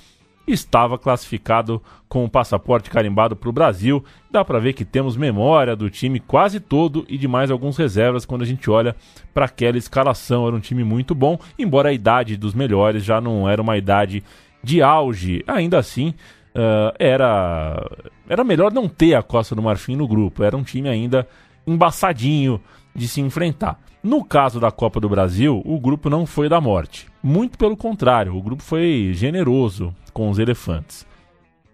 [0.46, 4.04] Estava classificado com o passaporte carimbado para o Brasil.
[4.30, 8.24] Dá para ver que temos memória do time quase todo e de mais alguns reservas
[8.24, 8.96] quando a gente olha
[9.32, 10.46] para aquela escalação.
[10.46, 14.22] Era um time muito bom, embora a idade dos melhores já não era uma idade
[14.62, 15.42] de auge.
[15.46, 16.14] Ainda assim,
[16.54, 17.90] uh, era,
[18.28, 20.42] era melhor não ter a Costa do Marfim no grupo.
[20.42, 21.26] Era um time ainda
[21.66, 22.60] embaçadinho
[22.94, 23.80] de se enfrentar.
[24.02, 27.06] No caso da Copa do Brasil, o grupo não foi da morte.
[27.22, 31.06] Muito pelo contrário, o grupo foi generoso com os elefantes.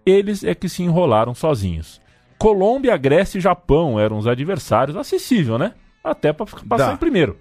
[0.05, 2.01] Eles é que se enrolaram sozinhos.
[2.39, 5.74] Colômbia, Grécia e Japão eram os adversários acessível, né?
[6.03, 6.93] Até para passar Dá.
[6.93, 7.36] em primeiro.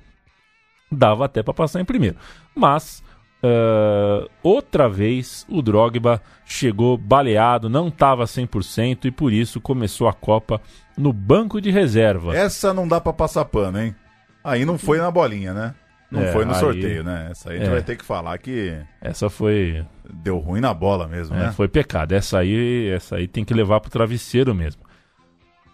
[0.91, 2.17] Dava até para passar em primeiro.
[2.55, 3.03] Mas
[3.43, 10.13] uh, outra vez o Drogba chegou baleado, não estava 100% e por isso começou a
[10.13, 10.59] Copa
[10.97, 12.35] no banco de reserva.
[12.35, 13.95] Essa não dá para passar pano, hein?
[14.43, 15.75] Aí não foi na bolinha, né?
[16.09, 17.27] Não é, foi no aí, sorteio, né?
[17.31, 17.71] Essa aí a gente é.
[17.71, 18.73] vai ter que falar que.
[19.01, 19.85] Essa foi.
[20.09, 21.51] Deu ruim na bola mesmo, é, né?
[21.51, 22.13] Foi pecado.
[22.13, 24.81] Essa aí, essa aí tem que levar pro travesseiro mesmo.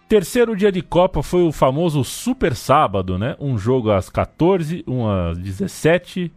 [0.08, 3.36] Terceiro dia de Copa foi o famoso Super Sábado, né?
[3.40, 6.32] Um jogo às 14, um às 17,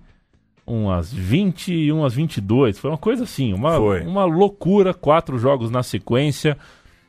[0.65, 2.77] um às 20 e um às 22.
[2.77, 4.93] Foi uma coisa assim, uma, uma loucura.
[4.93, 6.57] Quatro jogos na sequência.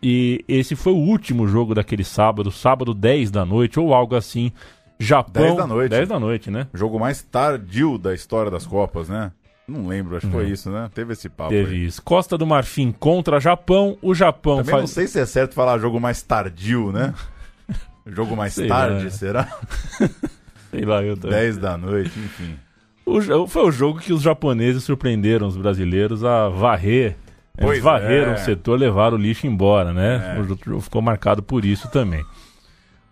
[0.02, 4.52] E esse foi o último jogo daquele sábado, sábado 10 da noite, ou algo assim.
[4.98, 5.42] Japão.
[5.42, 5.90] 10 da noite.
[5.90, 6.66] 10 da noite, né?
[6.74, 9.32] Jogo mais tardio da história das Copas, né?
[9.68, 10.50] Não lembro, acho que foi uhum.
[10.50, 10.90] isso, né?
[10.94, 11.50] Teve esse papo.
[11.50, 11.84] Teve aí.
[11.84, 12.02] isso.
[12.02, 13.98] Costa do Marfim contra Japão.
[14.00, 14.82] O Japão Também faz...
[14.82, 17.12] não sei se é certo falar jogo mais tardio, né?
[18.06, 19.10] jogo mais sei tarde, lá.
[19.10, 19.58] será?
[20.70, 21.38] sei lá, eu também.
[21.38, 22.56] 10 da noite, enfim.
[23.04, 27.16] O, foi o jogo que os japoneses surpreenderam os brasileiros a varrer.
[27.56, 28.34] Eles pois varreram é.
[28.34, 30.36] o setor, levaram o lixo embora, né?
[30.36, 30.40] É.
[30.40, 32.24] O jogo ficou marcado por isso também.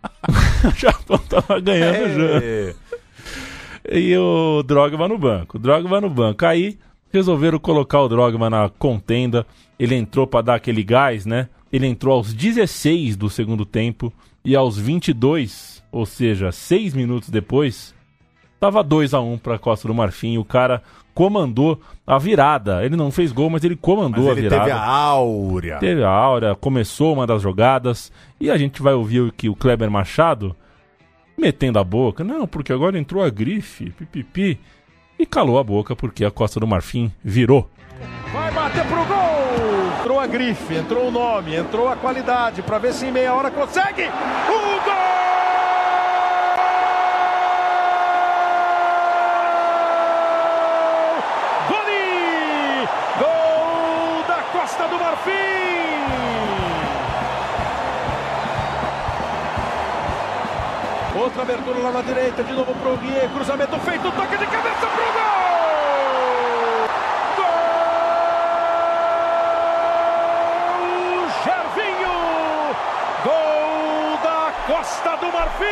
[0.65, 2.45] o Japão tava ganhando o jogo.
[2.45, 2.75] É.
[3.93, 5.57] E o Drogba no banco.
[5.57, 6.45] O Drogba no banco.
[6.45, 6.79] Aí
[7.13, 9.47] resolveram colocar o Drogba na contenda.
[9.79, 11.49] Ele entrou para dar aquele gás, né?
[11.73, 14.13] Ele entrou aos 16 do segundo tempo
[14.45, 17.93] e aos 22, ou seja, 6 minutos depois,
[18.61, 20.39] tava 2 a 1 para Costa do Marfim.
[20.39, 20.83] O cara
[21.17, 22.85] comandou a virada.
[22.85, 24.65] Ele não fez gol, mas ele comandou mas ele a virada.
[24.65, 25.79] Teve a áurea.
[25.79, 28.13] Teve a áurea, começou uma das jogadas.
[28.39, 30.55] E a gente vai ouvir que o Kleber Machado
[31.37, 32.23] metendo a boca.
[32.23, 34.61] Não, porque agora entrou a grife, pipipi.
[35.19, 37.71] E calou a boca porque a Costa do Marfim virou.
[38.31, 40.01] Vai bater pro gol!
[40.01, 43.51] Entrou a grife, entrou o nome, entrou a qualidade para ver se em meia hora
[43.51, 44.03] consegue.
[44.03, 45.36] O gol!
[61.27, 65.13] Outra abertura lá na direita, de novo pro Guiê, cruzamento feito, toque de cabeça pro
[65.13, 66.87] gol!
[67.37, 67.47] Gol!
[71.43, 72.17] Gervinho!
[73.25, 75.67] Gol da Costa do Marfim!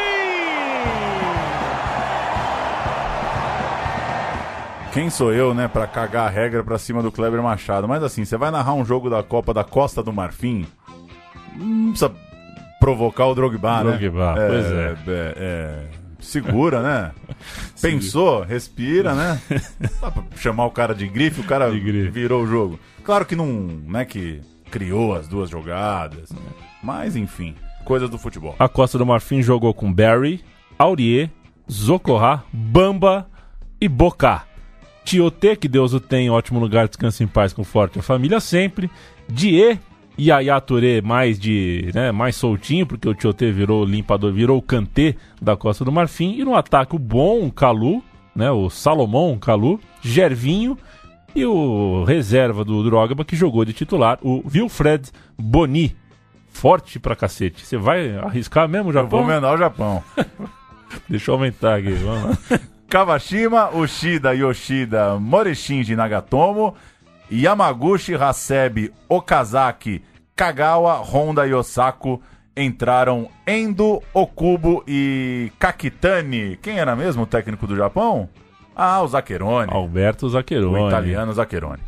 [4.93, 7.87] Quem sou eu, né, para cagar a regra pra cima do Kleber Machado?
[7.87, 10.67] Mas assim, você vai narrar um jogo da Copa da Costa do Marfim,
[11.55, 12.13] não precisa
[12.85, 13.97] provocar o Drogba, né?
[13.97, 14.97] Drogba, é, pois é.
[15.07, 15.85] é, é
[16.21, 17.13] segura, né?
[17.81, 19.41] Pensou, respira, né?
[20.03, 22.11] Dá pra chamar o cara de grife, o cara grife.
[22.11, 22.79] virou o jogo.
[23.03, 26.41] Claro que não, não é que criou as duas jogadas, né?
[26.83, 27.55] mas enfim,
[27.87, 28.55] coisas do futebol.
[28.59, 30.45] A Costa do Marfim jogou com Barry,
[30.79, 31.31] Aurier,
[31.71, 33.27] Zocorra, Bamba
[33.81, 34.45] e Bocá.
[35.07, 38.91] Tiote, que Deus o tem, ótimo lugar, descansa em paz com forte a família sempre.
[39.27, 39.79] Die
[40.19, 45.17] Yaya Touré mais de, né, mais soltinho, porque o Tiote virou limpador, virou o Kanté
[45.41, 46.35] da Costa do Marfim.
[46.39, 48.03] E no ataque o bom Calu,
[48.35, 50.79] né, o Salomão Calu, Gervinho
[51.35, 55.97] e o reserva do Drogba que jogou de titular, o Wilfred Boni.
[56.49, 57.67] Forte pra cacete.
[57.67, 59.19] Você vai arriscar mesmo o Japão?
[59.19, 60.05] Eu vou menor o Japão.
[61.11, 62.61] Deixa eu aumentar aqui, vamos lá.
[62.89, 66.77] Kawashima, Ushida, Yoshida, Morishinji, Nagatomo
[67.43, 70.03] Yamaguchi, Hasebe, Okazaki,
[70.37, 72.21] Kagawa, Honda e Osako
[72.57, 76.57] entraram Endo, Okubo e Kakitani.
[76.63, 78.29] Quem era mesmo o técnico do Japão?
[78.77, 79.73] Ah, o Zaccheroni.
[79.73, 80.85] Alberto Zaccheroni.
[80.85, 81.83] O italiano Zaccheroni.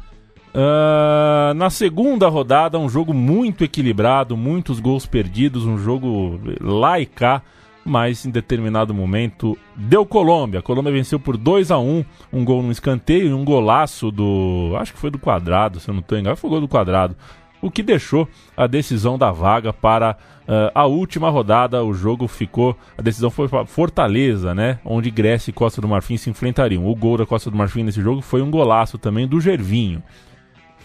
[0.55, 7.07] Uh, na segunda rodada, um jogo muito equilibrado, muitos gols perdidos, um jogo lá e
[7.07, 7.43] cá
[7.87, 10.61] mas em determinado momento deu Colômbia.
[10.61, 14.74] A Colômbia venceu por 2 a 1 um gol no escanteio e um golaço do.
[14.78, 17.16] Acho que foi do quadrado, se eu não estou enganado, foi gol do quadrado.
[17.62, 20.16] O que deixou a decisão da vaga para
[20.47, 21.82] uh, a última rodada.
[21.84, 22.76] O jogo ficou.
[22.97, 24.78] A decisão foi para Fortaleza, né?
[24.84, 26.87] Onde Grécia e Costa do Marfim se enfrentariam.
[26.87, 30.03] O gol da Costa do Marfim nesse jogo foi um golaço também do Gervinho.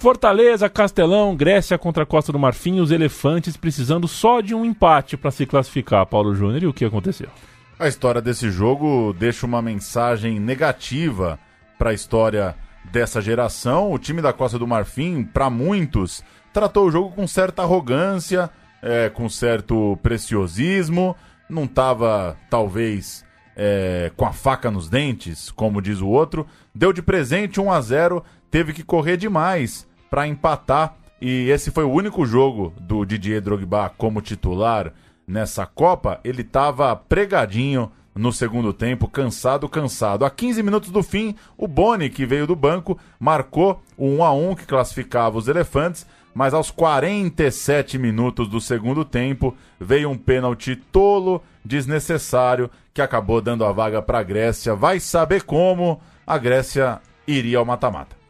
[0.02, 5.16] Fortaleza, Castelão, Grécia contra a Costa do Marfim, os elefantes precisando só de um empate
[5.16, 6.64] para se classificar, Paulo Júnior.
[6.64, 7.30] E o que aconteceu?
[7.78, 11.38] A história desse jogo deixa uma mensagem negativa
[11.78, 12.56] para a história
[12.92, 13.92] dessa geração.
[13.92, 18.50] O time da Costa do Marfim, para muitos, tratou o jogo com certa arrogância,
[18.82, 21.16] é, com certo preciosismo,
[21.48, 23.24] não estava, talvez,
[23.56, 26.48] é, com a faca nos dentes, como diz o outro.
[26.74, 30.96] Deu de presente 1 a 0 teve que correr demais para empatar.
[31.20, 34.94] E esse foi o único jogo do Didier Drogba como titular
[35.26, 36.20] nessa Copa.
[36.24, 40.26] Ele estava pregadinho no segundo tempo, cansado, cansado.
[40.26, 44.34] A 15 minutos do fim, o Boni, que veio do banco, marcou o 1 a
[44.34, 50.76] 1 que classificava os elefantes mas aos 47 minutos do segundo tempo veio um pênalti
[50.76, 54.76] tolo, desnecessário, que acabou dando a vaga para a Grécia.
[54.76, 58.21] Vai saber como a Grécia iria ao mata-mata.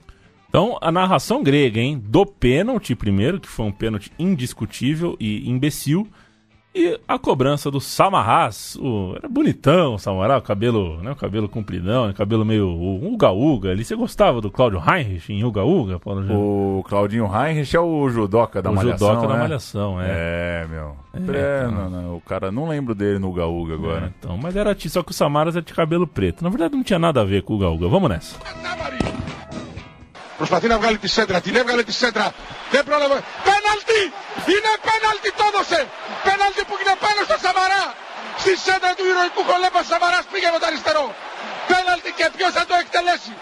[0.51, 1.97] Então, a narração grega, hein?
[1.97, 6.05] Do pênalti primeiro, que foi um pênalti indiscutível e imbecil.
[6.75, 11.47] E a cobrança do Samarras, o, era bonitão o Samarás, o cabelo, né, o cabelo
[11.47, 13.85] compridão, o cabelo meio uga-uga ali.
[13.85, 18.71] Você gostava do Cláudio Heinrich em uga-uga, Paulo O Claudinho Heinrich é o judoca da
[18.71, 19.33] o Malhação, judoca né?
[19.33, 20.07] da Malhação, é.
[20.09, 20.97] É, meu.
[21.13, 24.05] É, é não, não, o cara, não lembro dele no uga-uga agora.
[24.07, 26.43] É, então, mas era só que o Samaras é de cabelo preto.
[26.43, 27.87] Na verdade não tinha nada a ver com o uga-uga.
[27.87, 28.37] Vamos nessa.
[30.41, 32.27] Προσπαθεί να βγάλει τη σέντρα, την έβγαλε τη σέντρα.
[32.73, 33.19] Δεν πρόλαβε.
[33.49, 34.01] Πέναλτι!
[34.53, 35.81] Είναι πέναλτι το έδωσε!
[36.27, 37.85] Πέναλτι που είναι πάνω στο Σαμαρά!
[38.41, 41.05] Στη σέντρα του ηρωικού χολέπα Σαμαράς πήγε με το αριστερό.
[41.71, 43.33] Πέναλτι και ποιος θα το εκτελέσει.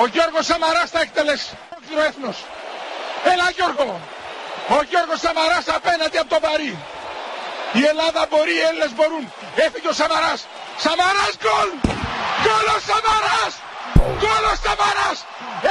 [0.00, 1.52] Ο Γιώργος Σαμαράς θα εκτελέσει.
[1.98, 2.38] Ο έθνος.
[3.32, 3.88] Έλα Γιώργο.
[4.76, 6.74] Ο Γιώργος Σαμαράς απέναντι από τον Παρί.
[7.80, 9.24] Η Ελλάδα μπορεί, οι Έλληνες μπορούν.
[9.64, 10.40] Έφυγε ο Σαμαράς.
[10.84, 11.68] Σαμαράς γκολ!
[12.42, 13.52] Γκολ ο Σαμαράς!
[14.19, 15.19] Γκολ ο Σαμαράς!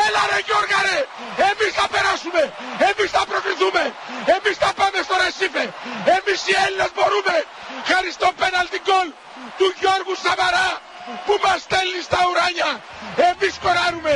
[0.05, 0.99] Έλα ρε Γιώργα ρε!
[1.51, 2.43] Εμείς θα περάσουμε!
[2.89, 3.83] Εμείς θα προκριθούμε!
[4.35, 5.65] Εμείς θα πάμε στο Ρεσίφε!
[6.17, 7.37] Εμείς οι Έλληνες μπορούμε!
[7.89, 9.09] Χάρη στο πέναλτι γκολ
[9.59, 10.69] του Γιώργου Σαμαρά
[11.27, 12.71] που μας στέλνει στα ουράνια!
[13.29, 14.15] Εμείς σκοράρουμε!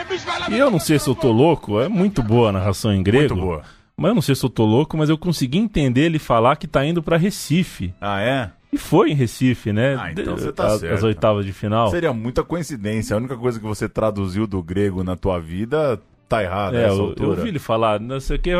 [0.00, 3.02] Εμείς E eu não sei se eu tô louco, é muito boa a narração em
[3.02, 3.34] grego.
[3.34, 3.62] Muito boa.
[3.96, 6.66] Mas eu não sei se eu tô louco, mas eu consegui entender ele falar que
[6.66, 7.94] tá indo para Recife.
[8.00, 8.50] Ah, é?
[8.73, 9.95] E foi em Recife, né?
[9.99, 10.95] Ah, então você tá as, certo.
[10.95, 11.91] As oitavas de final.
[11.91, 13.13] Seria muita coincidência.
[13.13, 16.75] A única coisa que você traduziu do grego na tua vida tá errada.
[16.75, 18.51] É, eu, eu ouvi ele falar, não sei o que,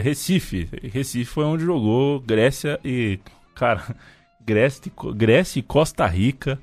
[0.00, 0.68] Recife.
[0.92, 3.18] Recife foi onde jogou Grécia e,
[3.52, 3.82] cara,
[4.46, 6.56] Grécia, Grécia e Costa Rica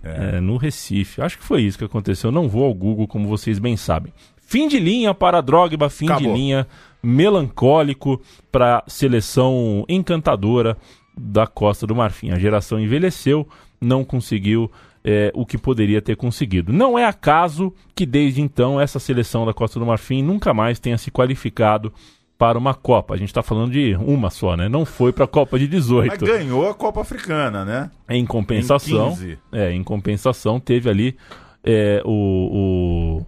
[0.00, 1.20] é, no Recife.
[1.20, 2.28] Acho que foi isso que aconteceu.
[2.28, 4.12] Eu não vou ao Google, como vocês bem sabem.
[4.40, 6.32] Fim de linha para Drogba, fim Acabou.
[6.32, 6.68] de linha
[7.02, 8.20] melancólico
[8.52, 10.76] para seleção encantadora
[11.20, 12.30] da Costa do Marfim.
[12.30, 13.46] A geração envelheceu,
[13.80, 14.70] não conseguiu
[15.04, 16.72] é, o que poderia ter conseguido.
[16.72, 20.98] Não é acaso que desde então essa seleção da Costa do Marfim nunca mais tenha
[20.98, 21.92] se qualificado
[22.38, 23.12] para uma Copa.
[23.14, 24.66] A gente está falando de uma só, né?
[24.68, 26.08] Não foi para a Copa de 18.
[26.08, 27.90] Mas ganhou a Copa Africana, né?
[28.08, 29.38] Em compensação, Em 15.
[29.52, 31.16] é, em compensação teve ali
[31.62, 33.20] é, o,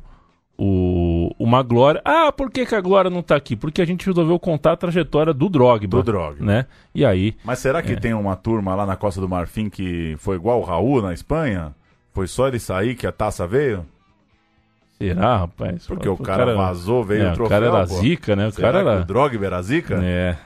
[0.58, 2.00] o, o, uma glória.
[2.04, 3.56] Ah, por que, que a glória não tá aqui?
[3.56, 5.86] Porque a gente resolveu contar a trajetória do Drogba.
[5.98, 6.44] Do Drogba.
[6.44, 6.66] Né?
[6.94, 7.96] E aí, Mas será que É.
[7.96, 11.74] tem uma turma lá na Costa do Marfim que foi igual o Raul na Espanha?
[12.12, 13.84] Foi só ele sair que a taça veio?
[14.98, 15.84] será, rapaz?
[15.86, 17.48] Porque o cara vazou, veio é, o o troféu.
[17.48, 17.94] cara era pô.
[17.96, 18.46] zica, né?
[18.46, 19.00] O Será cara era...
[19.00, 19.94] o Drogba era zica?
[20.00, 20.36] É.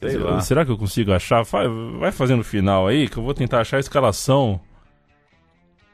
[0.00, 0.40] Sei Eu- lá.
[0.40, 1.42] Será que eu consigo achar?
[1.44, 1.68] Vai,
[1.98, 4.58] vai fazendo o final aí, que eu vou tentar achar a escalação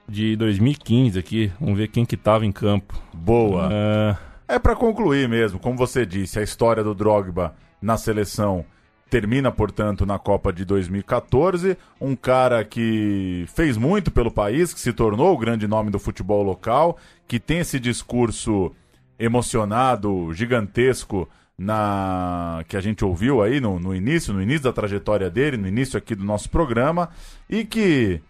[0.09, 1.52] de 2015 aqui.
[1.61, 3.00] Vamos ver quem que tava em campo.
[3.12, 3.68] Boa.
[3.70, 4.16] É,
[4.56, 8.64] É pra concluir mesmo, como você disse, a história do Drogba na seleção
[9.11, 11.76] termina, portanto, na Copa de 2014.
[12.00, 16.42] Um cara que fez muito pelo país, que se tornou o grande nome do futebol
[16.42, 18.74] local, que tem esse discurso
[19.18, 25.28] emocionado, gigantesco, na que a gente ouviu aí no, no início, no início da trajetória
[25.28, 27.11] dele, no início aqui do nosso programa,
[27.50, 28.20] e que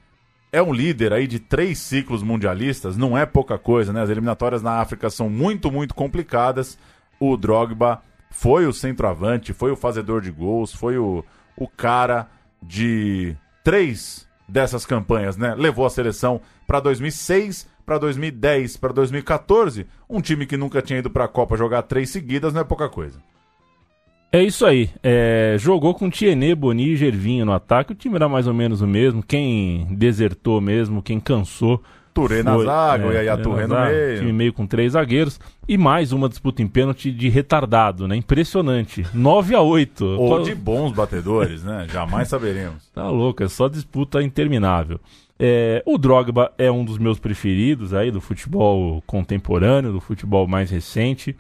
[0.51, 4.03] é um líder aí de três ciclos mundialistas, não é pouca coisa, né?
[4.03, 6.78] As eliminatórias na África são muito, muito complicadas.
[7.20, 11.24] O Drogba foi o centroavante, foi o fazedor de gols, foi o,
[11.57, 12.28] o cara
[12.62, 15.55] de três dessas campanhas, né?
[15.55, 19.86] Levou a seleção para 2006, para 2010, para 2014.
[20.09, 22.88] Um time que nunca tinha ido para a Copa jogar três seguidas não é pouca
[22.88, 23.20] coisa.
[24.31, 24.91] É isso aí.
[25.03, 27.93] É, jogou com Tienê, Boni e Gervinho no ataque.
[27.93, 29.22] O time era mais ou menos o mesmo.
[29.22, 34.18] Quem desertou mesmo, quem cansou, Touré na zaga, é, Yaya Touré no meio.
[34.18, 35.41] Time meio com três zagueiros.
[35.68, 38.16] E mais uma disputa em pênalti de retardado, né?
[38.16, 39.07] Impressionante.
[39.14, 41.87] 9 a 8 Ou de bons batedores, né?
[41.89, 42.89] Jamais saberemos.
[42.99, 44.99] Tá louco, é só disputa interminável.
[45.39, 50.68] É, o Drogba é um dos meus preferidos aí do futebol contemporâneo, do futebol mais
[50.68, 51.37] recente.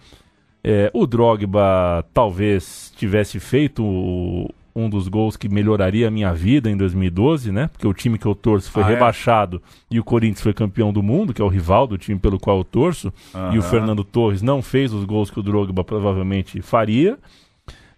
[0.70, 6.70] É, o Drogba talvez tivesse feito o, um dos gols que melhoraria a minha vida
[6.70, 7.68] em 2012, né?
[7.68, 8.90] Porque o time que eu torço foi ah, é?
[8.90, 9.94] rebaixado é?
[9.94, 12.58] e o Corinthians foi campeão do mundo, que é o rival do time pelo qual
[12.58, 13.10] eu torço.
[13.34, 13.54] Uhum.
[13.54, 17.18] E o Fernando Torres não fez os gols que o Drogba provavelmente faria.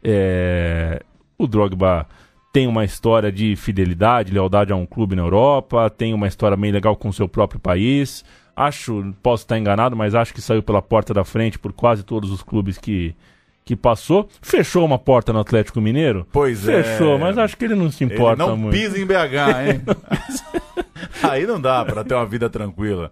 [0.01, 1.03] É...
[1.37, 2.07] O Drogba
[2.53, 6.71] tem uma história de fidelidade, lealdade a um clube na Europa, tem uma história bem
[6.71, 8.25] legal com o seu próprio país.
[8.61, 12.31] Acho, posso estar enganado, mas acho que saiu pela porta da frente por quase todos
[12.31, 13.17] os clubes que,
[13.65, 14.29] que passou.
[14.43, 16.27] Fechou uma porta no Atlético Mineiro?
[16.31, 16.83] Pois Fechou, é.
[16.83, 18.75] Fechou, mas acho que ele não se importa ele não muito.
[18.75, 19.15] pisa em BH,
[19.67, 19.83] hein?
[21.23, 23.11] Aí não dá para ter uma vida tranquila.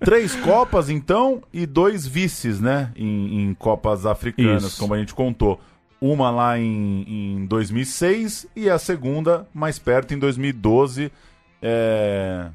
[0.00, 2.90] Três Copas, então, e dois vices, né?
[2.96, 4.80] Em, em Copas Africanas, Isso.
[4.80, 5.60] como a gente contou.
[6.00, 11.12] Uma lá em, em 2006 e a segunda mais perto em 2012.
[11.62, 12.48] É...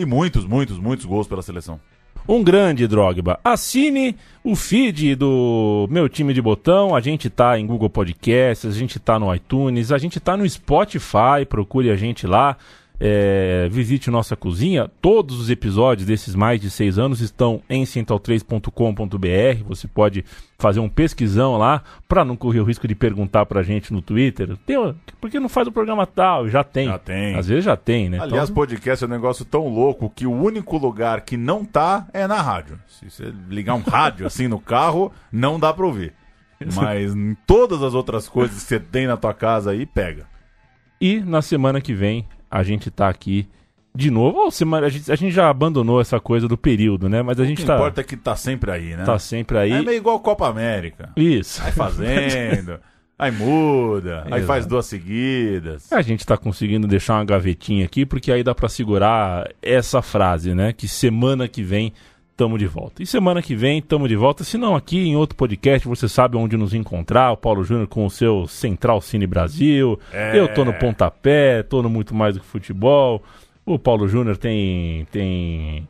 [0.00, 1.78] E muitos, muitos, muitos gols pela seleção.
[2.26, 3.38] Um grande Drogba.
[3.44, 6.96] Assine o feed do meu time de botão.
[6.96, 10.48] A gente tá em Google Podcasts, a gente tá no iTunes, a gente tá no
[10.48, 11.44] Spotify.
[11.46, 12.56] Procure a gente lá
[13.00, 14.90] é, visite nossa cozinha.
[15.00, 19.64] Todos os episódios desses mais de seis anos estão em central3.com.br.
[19.66, 20.22] Você pode
[20.58, 24.02] fazer um pesquisão lá para não correr o risco de perguntar para a gente no
[24.02, 24.54] Twitter.
[24.66, 24.76] Tem,
[25.18, 26.46] por que não faz o programa tal?
[26.48, 26.88] Já tem.
[26.88, 27.34] Já tem.
[27.34, 28.18] Às vezes já tem, né?
[28.20, 28.54] Aliás, então...
[28.54, 32.42] podcast é um negócio tão louco que o único lugar que não tá é na
[32.42, 32.78] rádio.
[32.86, 36.12] Se você ligar um rádio assim no carro, não dá para ouvir.
[36.76, 40.26] Mas em todas as outras coisas que você tem na tua casa aí, pega.
[41.00, 43.48] E na semana que vem a gente tá aqui
[43.94, 44.46] de novo.
[44.46, 47.22] Oh, semana, a, gente, a gente já abandonou essa coisa do período, né?
[47.22, 47.74] Mas a gente o que tá.
[47.76, 49.04] importa é que tá sempre aí, né?
[49.04, 49.72] Tá sempre aí.
[49.72, 51.10] É meio igual Copa América.
[51.16, 51.60] Isso.
[51.62, 52.78] Vai fazendo.
[53.18, 54.34] aí muda, Exato.
[54.34, 55.92] aí faz duas seguidas.
[55.92, 60.54] A gente tá conseguindo deixar uma gavetinha aqui, porque aí dá para segurar essa frase,
[60.54, 60.72] né?
[60.72, 61.92] Que semana que vem
[62.40, 63.02] tamo de volta.
[63.02, 64.44] E semana que vem tamo de volta.
[64.44, 67.32] Se não, aqui em outro podcast, você sabe onde nos encontrar.
[67.32, 70.00] O Paulo Júnior com o seu Central Cine Brasil.
[70.10, 70.38] É...
[70.38, 73.22] Eu tô no pontapé, tô no muito mais do que futebol.
[73.66, 75.06] O Paulo Júnior tem.
[75.12, 75.86] tem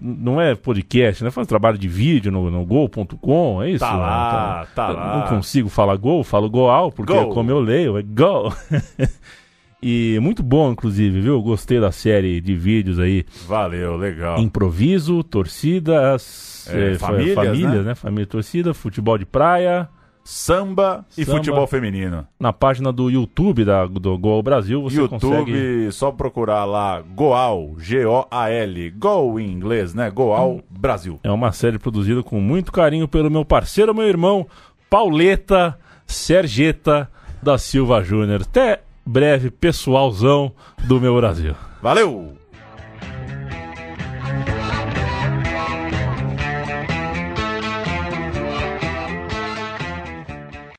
[0.00, 1.30] não é podcast, né?
[1.30, 3.80] Faz trabalho de vídeo no, no gol.com, é isso?
[3.80, 5.18] Tá lá, tá, tá lá.
[5.18, 8.50] Não consigo falar gol, falo goal, porque é como eu leio, é gol.
[9.86, 11.42] E muito bom, inclusive, viu?
[11.42, 13.26] Gostei da série de vídeos aí.
[13.46, 14.38] Valeu, legal.
[14.38, 17.82] Improviso, torcidas, é, é, famílias, famílias né?
[17.82, 17.94] né?
[17.94, 19.86] Família torcida, futebol de praia.
[20.24, 22.26] Samba, e futebol feminino.
[22.40, 25.92] Na página do YouTube da, do Goal Brasil você YouTube, consegue...
[25.92, 30.08] só procurar lá Goal, G-O-A-L, Goal em inglês, né?
[30.08, 30.62] Goal hum.
[30.70, 31.20] Brasil.
[31.22, 34.46] É uma série produzida com muito carinho pelo meu parceiro, meu irmão,
[34.88, 37.06] Pauleta Sergeta
[37.42, 38.40] da Silva Júnior.
[38.40, 40.52] Até breve pessoalzão
[40.86, 41.54] do meu Brasil.
[41.82, 42.43] Valeu!